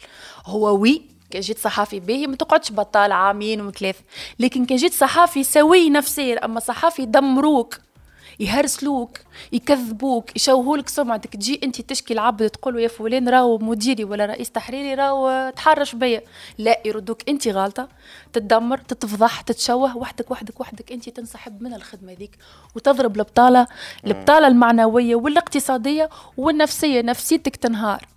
[0.45, 3.95] هو وي كان جيت صحافي باهي ما تقعدش بطال عامين وثلاث
[4.39, 7.86] لكن كان جيت صحافي سوي نفسيا أما صحافي دمروك.
[8.39, 9.17] يهرسلوك
[9.51, 11.33] يكذبوك يشوهولك سمعتك.
[11.33, 16.21] تجي أنت تشكي العبد تقول يا فلان راهو مديري ولا رئيس تحريري راهو تحرش بيا.
[16.57, 17.87] لا يردوك أنت غلطه
[18.33, 19.97] تتدمر تتفضح تتشوه.
[19.97, 20.91] وحدك وحدك وحدك.
[20.91, 22.37] أنت تنسحب من الخدمة ذيك
[22.75, 23.67] وتضرب البطاله
[24.05, 27.01] البطاله المعنوية والاقتصادية والنفسية.
[27.01, 28.16] نفسيتك تنهار.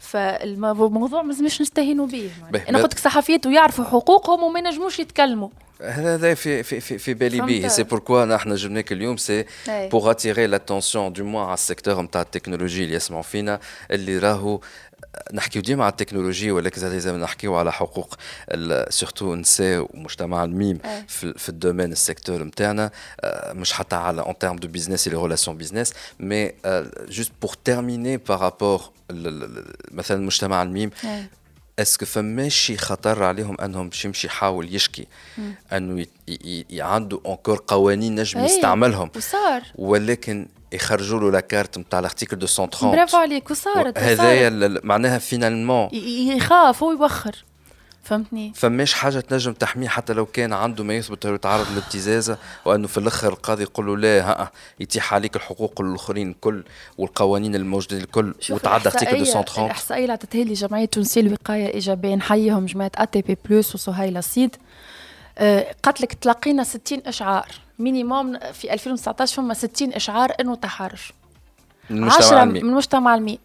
[0.00, 2.30] فالموضوع لازمش نستهينوا به
[2.68, 5.48] أنا قلت لك صحفيات ويعرفوا حقوقهم وما ينجموش يتكلموا.
[5.82, 7.68] هذا في في في في بالي بيه.
[7.68, 9.16] c'est pourquoi نحن جبناك اليوم.
[9.16, 14.18] c'est pour attirer l'attention du moins على ال secteur نتاع التكنولوجي اللي يسمعوا فينا اللي
[14.18, 14.60] راهو
[15.32, 18.14] نحكيو ديما على التكنولوجيا ولكن لازم نحكيو على حقوق
[18.88, 20.78] surtout النساء ومجتمع الميم
[21.08, 22.90] في, في ال domaine ال secteur نتاعنا
[23.52, 26.52] مش حتى على en termes de business les relations business mais
[27.08, 28.82] juste pour terminer par rapport
[29.90, 30.90] مثلا المجتمع الميم
[31.78, 35.06] est-ce que فماش شي خطر عليهم أنهم باش يمشي يحاول يشكي
[35.72, 36.06] أنه
[36.72, 39.10] عنده encore قوانين نجم يستعملهم.
[39.16, 39.62] وصار.
[39.74, 45.88] ولكن يخرجوا له la carte نتاع ال article 230 برافو عليك وصارت هذايا معناها finalement
[45.92, 47.44] يخاف هو يوخر.
[48.10, 52.86] فهمتني؟ فماش حاجة تنجم تحميه حتى لو كان عنده ما يثبت أنه يتعرض للابتزازه وأنه
[52.88, 54.50] في الآخر القاضي يقول له لا ها
[54.80, 56.64] يتيح عليك الحقوق الآخرين الكل
[56.98, 62.66] والقوانين الموجودة الكل وتعدى article 230 الإحصائية اللي عطتها لي جمعية تونسية الوقايه الايجابيه نحييهم
[62.66, 64.56] جماعة ATP plus وسهيله سيد
[65.38, 67.46] أه قالت لك تلقينا 60 إشعار.
[67.78, 71.12] minimum في 2019 فما 60 إشعار إنه تحرش
[71.90, 73.38] من المجتمع من المجتمع المي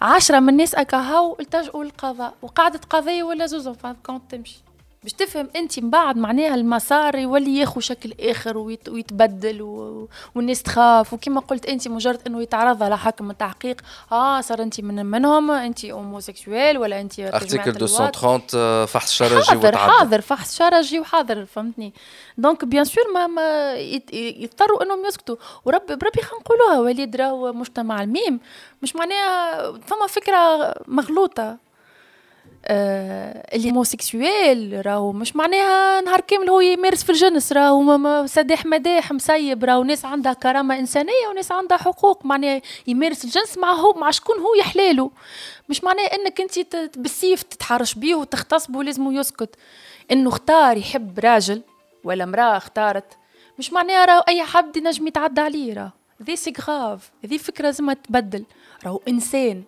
[0.00, 3.68] عشرة من الناس أكاهو التجؤوا للقضاء وقعدت قضية ولا زوز
[4.06, 4.65] كونت تمشي.
[5.06, 10.08] باش تفهم انت من بعد معناها المسار يولي ياخذ شكل آخر ويت ويتبدل و...
[10.34, 11.12] والناس تخاف.
[11.12, 13.80] وكما قلت انت مجرد انه يتعرض على حاكم التحقيق.
[14.12, 20.20] آه صار انت من منهم انت homosexuel ولا انت article 230 فحص شرجي حاضر حاضر
[20.20, 21.92] فحص شرجي وحاضر فهمتني.
[22.38, 23.74] donc bien sûr ما, ما
[24.12, 25.36] يضطروا انهم يسكتوا.
[25.64, 28.40] وربي بربي خلينا نقولوها وليد راهو مجتمع الميم.
[28.82, 31.42] مش معناها فما فكرة مغلوطة.
[31.42, 31.65] آه
[32.68, 39.64] اللي homosexuel راهو مش معناها نهار كامل هو يمارس في الجنس راهو سداح مداح مسيب
[39.64, 44.38] راهو ناس عندها كرامة إنسانية وناس عندها حقوق معناها يمارس الجنس مع هو مع شكون
[44.38, 45.10] هو يحلاله.
[45.68, 49.56] مش معناه إنك أنت بالسيف تتحرش بيه وتغتصبه ولازم يسكت.
[50.10, 51.62] إنه اختار يحب راجل
[52.04, 53.16] ولا امرأة اختارت
[53.58, 55.90] مش معناها راهو أي حد ينجم يتعدى عليه راهو.
[56.22, 58.44] ذي c'est grave ذي فكرة لازم تبدل.
[58.84, 59.62] راهو إنسان.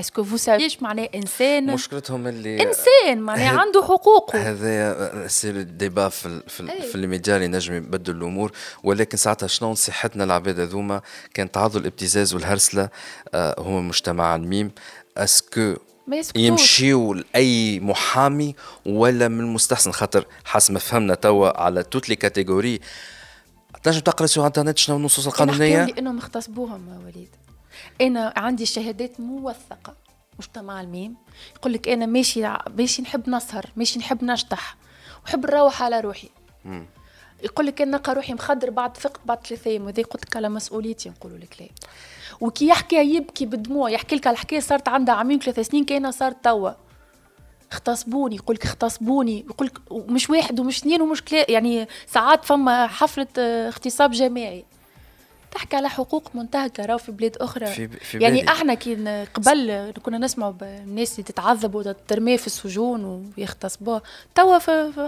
[0.00, 5.67] est-ce que vous savez معناه انسان مشكلتهم اللي انسان معناه عنده حقوقه هذا c'est le
[5.67, 6.80] débat في في, أيه.
[6.80, 8.52] في الميديا اللي نجم يبدل الأمور.
[8.82, 11.00] ولكن ساعتها شنو نصيحتنا العباد هذوما
[11.34, 12.88] كان تعرضوا الابتزاز والهرسلة
[13.34, 14.70] آه هما مجتمع الميم.
[15.16, 15.74] est-ce que
[16.36, 18.54] يمشيوا لأي محامي
[18.86, 22.80] ولا من المستحسن؟ خاطر حسب ما فهمنا توا على toutes les catégories.
[23.82, 27.28] تنجم تقرأ sur internet شنو النصوص القانونية؟ إنهم اغتصبوهم وليد.
[28.00, 29.96] أنا عندي شهادات موثقة.
[30.38, 31.14] مجتمع الميم
[31.56, 34.76] يقول لك أنا ماشي ماشي نحب نسهر ماشي نحب نشطح
[35.24, 36.28] ونحب نروح على روحي.
[37.42, 40.48] يقول لك أنا نلقى روحي مخدر بعد فقت بعد ثلاث أيام وذي قلت لك على
[40.48, 41.66] مسؤوليتي نقول لك لا.
[42.40, 46.70] وكي يحكي يبكي بدموع يحكي لك الحكاية صارت عندها عامين ثلاث سنين كأنها صارت توا.
[47.72, 53.26] اغتصبوني يقول لك اغتصبوني يقول لك مش واحد ومش اثنين ومش يعني ساعات فما حفلة
[53.38, 54.64] اغتصاب جماعي.
[55.50, 57.66] تحكي على حقوق منتهكة راهو في بلاد أخرى.
[57.66, 64.02] في في يعني إحنا كي قبل كنا نسمعوا الناس اللي تتعذب وترمي في السجون ويغتصبوها
[64.34, 64.58] توا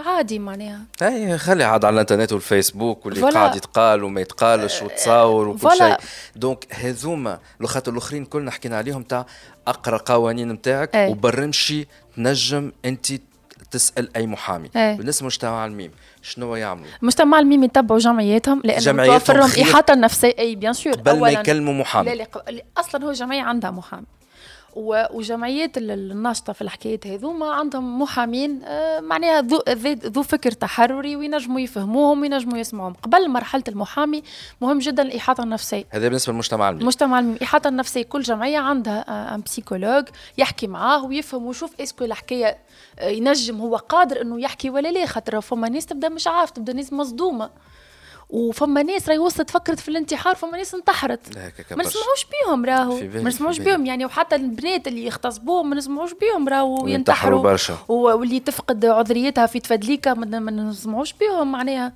[0.06, 0.80] عادي معناها.
[1.02, 5.96] أي خلي عاد على الإنترنت والفيسبوك واللي قاعد يتقال وما يتقالش وتصاور وكل شيء.
[6.36, 9.26] donc هذوما خاطر الأخرين كلنا حكينا عليهم تاع
[9.66, 11.86] أقرأ قوانين نتاعك وبرمشي
[12.16, 13.12] تنجم أنت
[13.70, 14.70] تسال أي محامي.
[14.76, 14.96] أي.
[14.96, 15.90] بالنسبة لمجتمع الميم
[16.22, 20.34] شنو يعملوا؟ مجتمع الميم يتبعوا جمعياتهم لأنه توفر لهم إحاطة نفسية.
[20.38, 22.14] أي bien sûr قبل ما يكلموا محامي.
[22.14, 24.06] لا لا أصلا هو جمعية عندها محامي.
[25.10, 32.20] وجمعيات الناشطه في الحكايات هذوما عندهم محامين آه، معناها ذو, ذو فكر تحرري وينجموا يفهموهم
[32.20, 32.92] وينجموا يسمعوهم.
[32.92, 34.22] قبل مرحلة المحامي
[34.60, 35.84] مهم جدا الإحاطة النفسية.
[35.90, 40.04] هذا بالنسبة للمجتمع الميم المجتمع الميم الإحاطة النفسية كل جمعية عندها un psychologue
[40.38, 42.58] يحكي معاه ويفهم ويشوف est-ce que الحكاية
[42.98, 46.72] آه، ينجم هو قادر إنه يحكي ولا لا خاطر فما ناس تبدأ مش عارف تبدأ
[46.72, 47.50] ناس مصدومة.
[48.28, 51.36] وفما ناس راهي وصلت فكرت في الانتحار فما ناس انتحرت.
[51.70, 53.00] ما نسمعوش بيهم راهو.
[53.00, 57.42] ما نسمعوش بيهم يعني وحتى البنات اللي يغتصبوهم ما نسمعوش بيهم راهو ينتحروا.
[57.42, 57.78] برشا.
[57.88, 61.92] واللي تفقد عذريتها في تفدليكا ما نسمعوش بيهم معناها.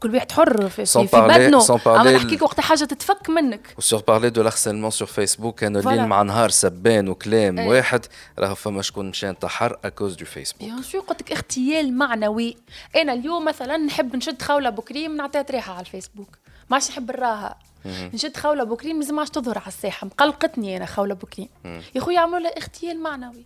[0.00, 3.74] كل واحد حر في, في, في بدنه أما نحكيك وقت حاجة تتفك منك.
[3.78, 7.68] و sans parler de l'harcèlement sur Facebook كانوا الليل مع نهار سبان وكلام إيه.
[7.68, 8.06] واحد
[8.38, 12.56] راه فما شكون مشى انتحر à cause de Facebook bien sûr قلت لك اغتيال معنوي.
[12.96, 16.38] أنا اليوم مثلا نحب نشد خولة بكريم نعطيها ريحه على الفيسبوك.
[16.70, 17.58] ما عادش نحب نراها.
[17.86, 20.06] نشد خولة بكريم لازم عادش تظهر على الساحة.
[20.06, 21.48] مقلقتني أنا خولة بكريم
[21.94, 23.44] يا خويا عملوا لها اغتيال معنوي.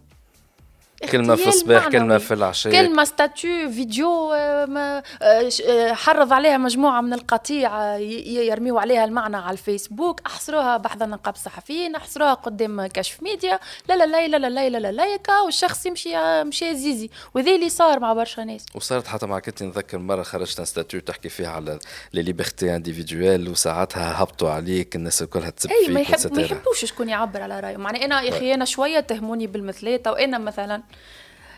[1.10, 7.12] كلمه في الصباح كلمه في العشاء كلمه statut vidéo آه، آه، حرض عليها مجموعه من
[7.12, 13.94] القطيع يرميوا عليها المعنى على الفيسبوك احصروها بحث نقاب الصحفيين احصروها قدام كشف ميديا لا
[13.96, 18.00] لا لا لا لا لا لا لا لا والشخص يمشي مشي زيزي وذي اللي صار
[18.00, 21.78] مع برشا ناس وصارت حتى مع كنت نذكر مره خرجت statut تحكي فيها على
[22.12, 27.08] les libertés individuelles وساعتها هبطوا عليك الناس كلها تسب فيك ما, يحب ما يحبوش شكون
[27.08, 30.82] يعبر على رايه معنى أنا يا أخي أنا شوية تهموني بالمثلية وأنا مثلا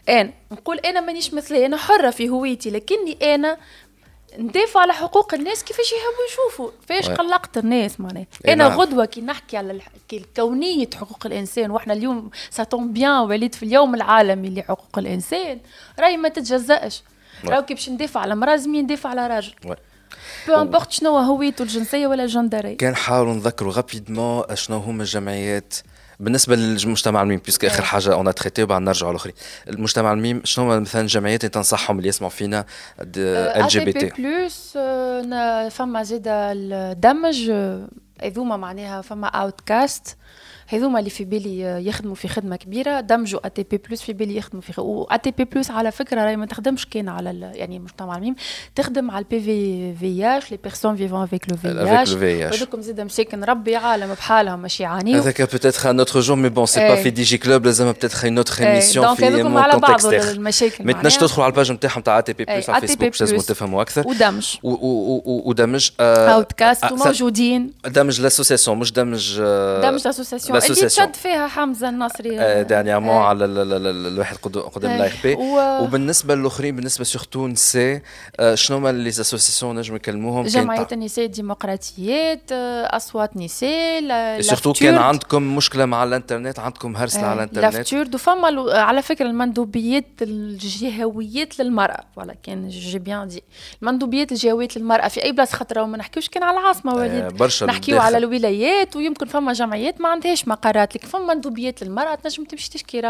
[0.09, 3.57] أنا نقول أنا مانيش مثلي أنا حرة في هويتي لكني أنا
[4.39, 6.71] ندافع على حقوق الناس كيفاش يحبوا يشوفوا.
[6.87, 8.27] فاش قلقت الناس معناها.
[8.49, 8.81] أنا نعم.
[8.81, 9.81] غدوة كي نحكي على
[10.37, 15.61] كونية حقوق الإنسان وإحنا اليوم ça tombe bien وليد في اليوم العالمي لحقوق الإنسان
[16.01, 17.03] راهي ما تتجزأش.
[17.45, 19.55] راهو كي باش ندافع على مراه زميل ندافع على راجل.
[20.47, 22.77] peu importe شنو هويته الجنسية ولا الجندرية.
[22.77, 25.75] كان حاولوا نذكروا rapidement شنو هما الجمعيات
[26.21, 29.35] بالنسبة للمجتمع الميم puisque آخر حاجة on traitait وبعد نرجعوا الأخرين.
[29.69, 32.65] المجتمع الميم شنو مثلا الجمعيات اللي تنصحهم اللي يسمعوا فينا؟
[33.01, 34.73] LGBT plus
[35.77, 37.53] فما زيد الدمج
[38.23, 40.17] هذوما معناها فما Outcast
[40.71, 43.01] هذوما اللي في بالي يخدموا في خدمة كبيرة.
[43.01, 46.87] دمجوا ATP plus في بالي يخدموا في و ATP plus على فكرة راهي ما تخدمش
[46.87, 48.35] كان على يعني المجتمع الميم.
[48.75, 51.69] تخدم على البي في في اش لي بيرسون فيفون افيك لو في
[52.03, 52.15] اش
[52.59, 56.67] هذوكم زيد مساكن ربي عالم بحالهم ماشي يعانيوا هذاك بوتيتر ان اوتر جور مي بون
[56.67, 60.85] سي با في دي جي كلوب لازم بوتيتر اون اوتر ايميسيون في مون بعض المشاكل
[60.85, 63.37] ما تنجمش تدخلوا على الباج نتاعهم تاع ا تي بي بلس على فيسبوك باش لازم
[63.37, 64.09] تفهموا أكثر.
[64.09, 64.57] ودمج.
[64.63, 69.41] ودمج اوت كاست وموجودين دمج لاسوسياسيون مش دمج
[69.83, 72.65] دمج لاسوسياسيون اللي تشد فيها حمزة النصري.
[72.65, 75.37] دانيامون على الواحد قدام لايف بي
[75.83, 78.03] وبالنسبة للآخرين بالنسبة surtout نساء
[78.55, 82.53] شنو هما les associations نجم نكلموهم؟ جمعية النساء الديمقراطيات
[82.85, 89.03] أصوات نساء surtout كان عندكم مشكلة مع الإنترنت؟ عندكم هرسله على الإنترنت؟ لافتورد وفما على
[89.03, 92.05] فكرة المندوبيات الجهويات للمرأة.
[92.17, 93.43] ولا كان j'ai bien dit
[93.83, 95.09] المندوبيات الجهويات للمرأة.
[95.09, 97.25] في أي بلاصة خاطر ما نحكيوش كان على العاصمة وليد.
[97.25, 102.45] برشا نحكيو على الولايات ويمكن فما جمعيات ما عندهاش مقرات لكن فما مندوبيات للمرأة تنجم
[102.45, 103.01] تمشي تشكي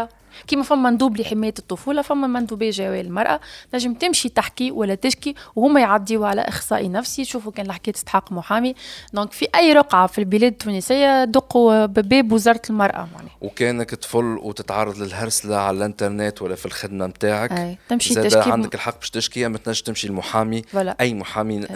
[0.47, 3.39] كيما فما مندوب لحماية الطفولة فما مندوبية جهوية للمرأة
[3.73, 8.75] نجم تمشي تحكي ولا تشكي وهما يعديوا على إخصائي نفسي يشوفوا كان الحكاية تستحق محامي.
[9.13, 13.35] donc في أي رقعة في البلاد التونسية دقوا بباب وزارة المرأة معناها.
[13.41, 19.09] وكانك طفل وتتعرض للهرسلة على الإنترنت ولا في الخدمة نتاعك تمشي تشكي عندك الحق باش
[19.09, 20.61] تشكي أما تنجم تمشي للمحامي.
[21.01, 21.67] أي محامي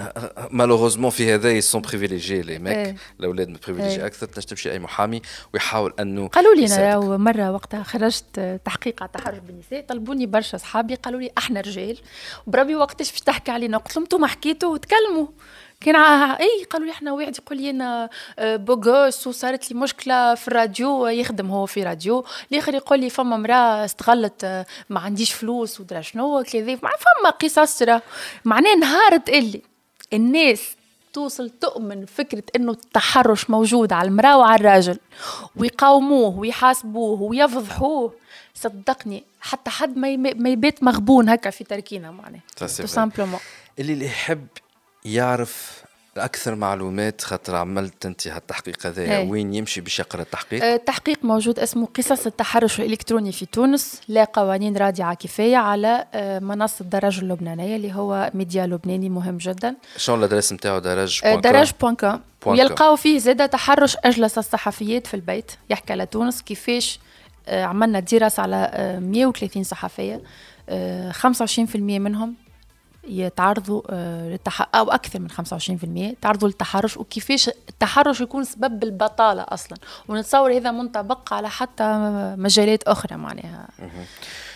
[0.51, 5.21] malheureusement في هذا sont privilégiés les mecs الأولاد privilégiés أكثر تنجم تمشي أي محامي
[5.53, 8.25] ويحاول أنه قالوا لي مرة وقتها خرجت
[8.65, 11.97] تحقيق على التحرش بالنساء طلبوني برشا صحابي قالوا لي أحنا رجال.
[12.47, 15.27] بربي وقتاش باش تحكي علينا؟ قلت لهم أنتم حكيتوا وتكلموا.
[15.81, 20.47] كان إي قالوا لي إحنا واحد يقول لي أنا آه، بوغوس وصارت لي مشكلة في
[20.47, 22.25] الراديو يخدم هو في راديو.
[22.51, 27.83] الآخر يقول لي فما امرأة استغلت آه، ما عنديش فلوس ودرا شنو كذا فما قصص
[28.45, 29.61] معناه نهار اللي
[30.13, 30.75] الناس
[31.13, 34.99] توصل تؤمن فكرة إنه التحرش موجود على المرأة وعلى الراجل
[35.55, 38.13] ويقاوموه ويحاسبوه ويفضحوه.
[38.53, 43.39] صدقني حتى حد ما يبات مغبون هكا في تركينة معناه tout simplement
[43.79, 44.47] اللي اللي يحب
[45.05, 45.83] يعرف
[46.17, 51.59] أكثر معلومات خاطر عملت أنت هالتحقيق هذا وين يمشي باش يقرأ التحقيق؟ التحقيق أه، موجود
[51.59, 57.75] اسمه قصص التحرش الإلكتروني في تونس لا قوانين رادعة كفاية على أه، منصة درج اللبنانيه
[57.75, 59.75] اللي هو ميديا لبناني مهم جدا.
[59.97, 65.13] شنو ال adresse نتاعو درج Daraj point com ويلقاو فيه زاده تحرش أجلس الصحفيات في
[65.13, 66.99] البيت يحكي على تونس كيفاش
[67.47, 70.21] أه، عملنا دراسه على 130 صحفية
[71.11, 72.42] 25% منهم
[73.07, 74.69] يتعرضوا آه، للتح...
[74.75, 79.77] أو أكثر من 25% تعرضوا للتحرش وكيفاش التحرش يكون سبب البطالة أصلا.
[80.07, 81.83] ونتصور هذا منطبق على حتى
[82.37, 83.67] مجالات أخرى معناها.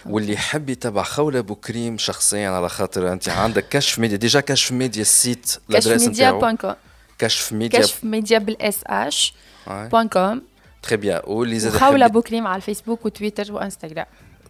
[0.05, 5.01] واللي يحب يتابع خوله بوكريم شخصيا على خاطر أنت عندك كشف Media déjà كشف Media
[5.01, 6.75] ال site كشف Media point com
[7.19, 7.79] كشف ميديا.
[7.79, 9.33] كشف ميديا بالإس اش
[9.67, 10.41] بوان كوم
[10.83, 14.05] تري بيان واللي زاد خوله بوكريم على الفيسبوك وتويتر وإنستغرام.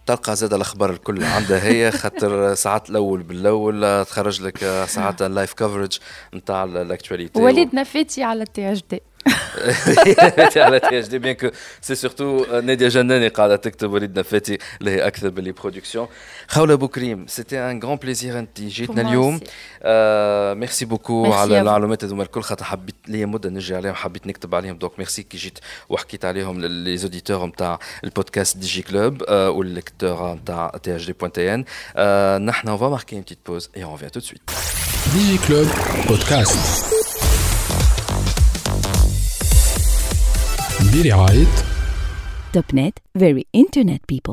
[0.08, 1.24] تلقى زاد الأخبار الكل.
[1.24, 6.00] عندها هي خاطر ساعات الأول بالأول تخرج لك ساعات اللايف كفرج
[6.34, 9.02] نتاع الاكتواليتي وليد نفيتي على التي اش دي
[10.66, 11.50] على تي اش دي بيان كو
[11.82, 16.08] سي سورتو ناديه جناني قاعدة تكتب وليد نفاتي اللي هي أكثر باللي برودكسيون
[16.48, 19.40] خوله بوكريم سيتي ان غران بليزير انت جيتنا اليوم
[20.60, 24.78] merci beaucoup على المعلومات هذوما الكل خاطر حبيت لي مده نجي عليهم حبيت نكتب عليهم.
[24.78, 25.60] donc merci كي جيت
[25.90, 31.66] وحكيت عليهم les auditeurs نتاع ال podcast Digiclub و les lecteurs نتاع THD point tn
[32.46, 34.42] نحن on va marquer une petite pause et on vient tout de suite
[35.14, 35.68] Digiclub
[36.08, 37.17] podcast
[40.97, 41.47] برعاية
[42.53, 44.31] توب نت very internet people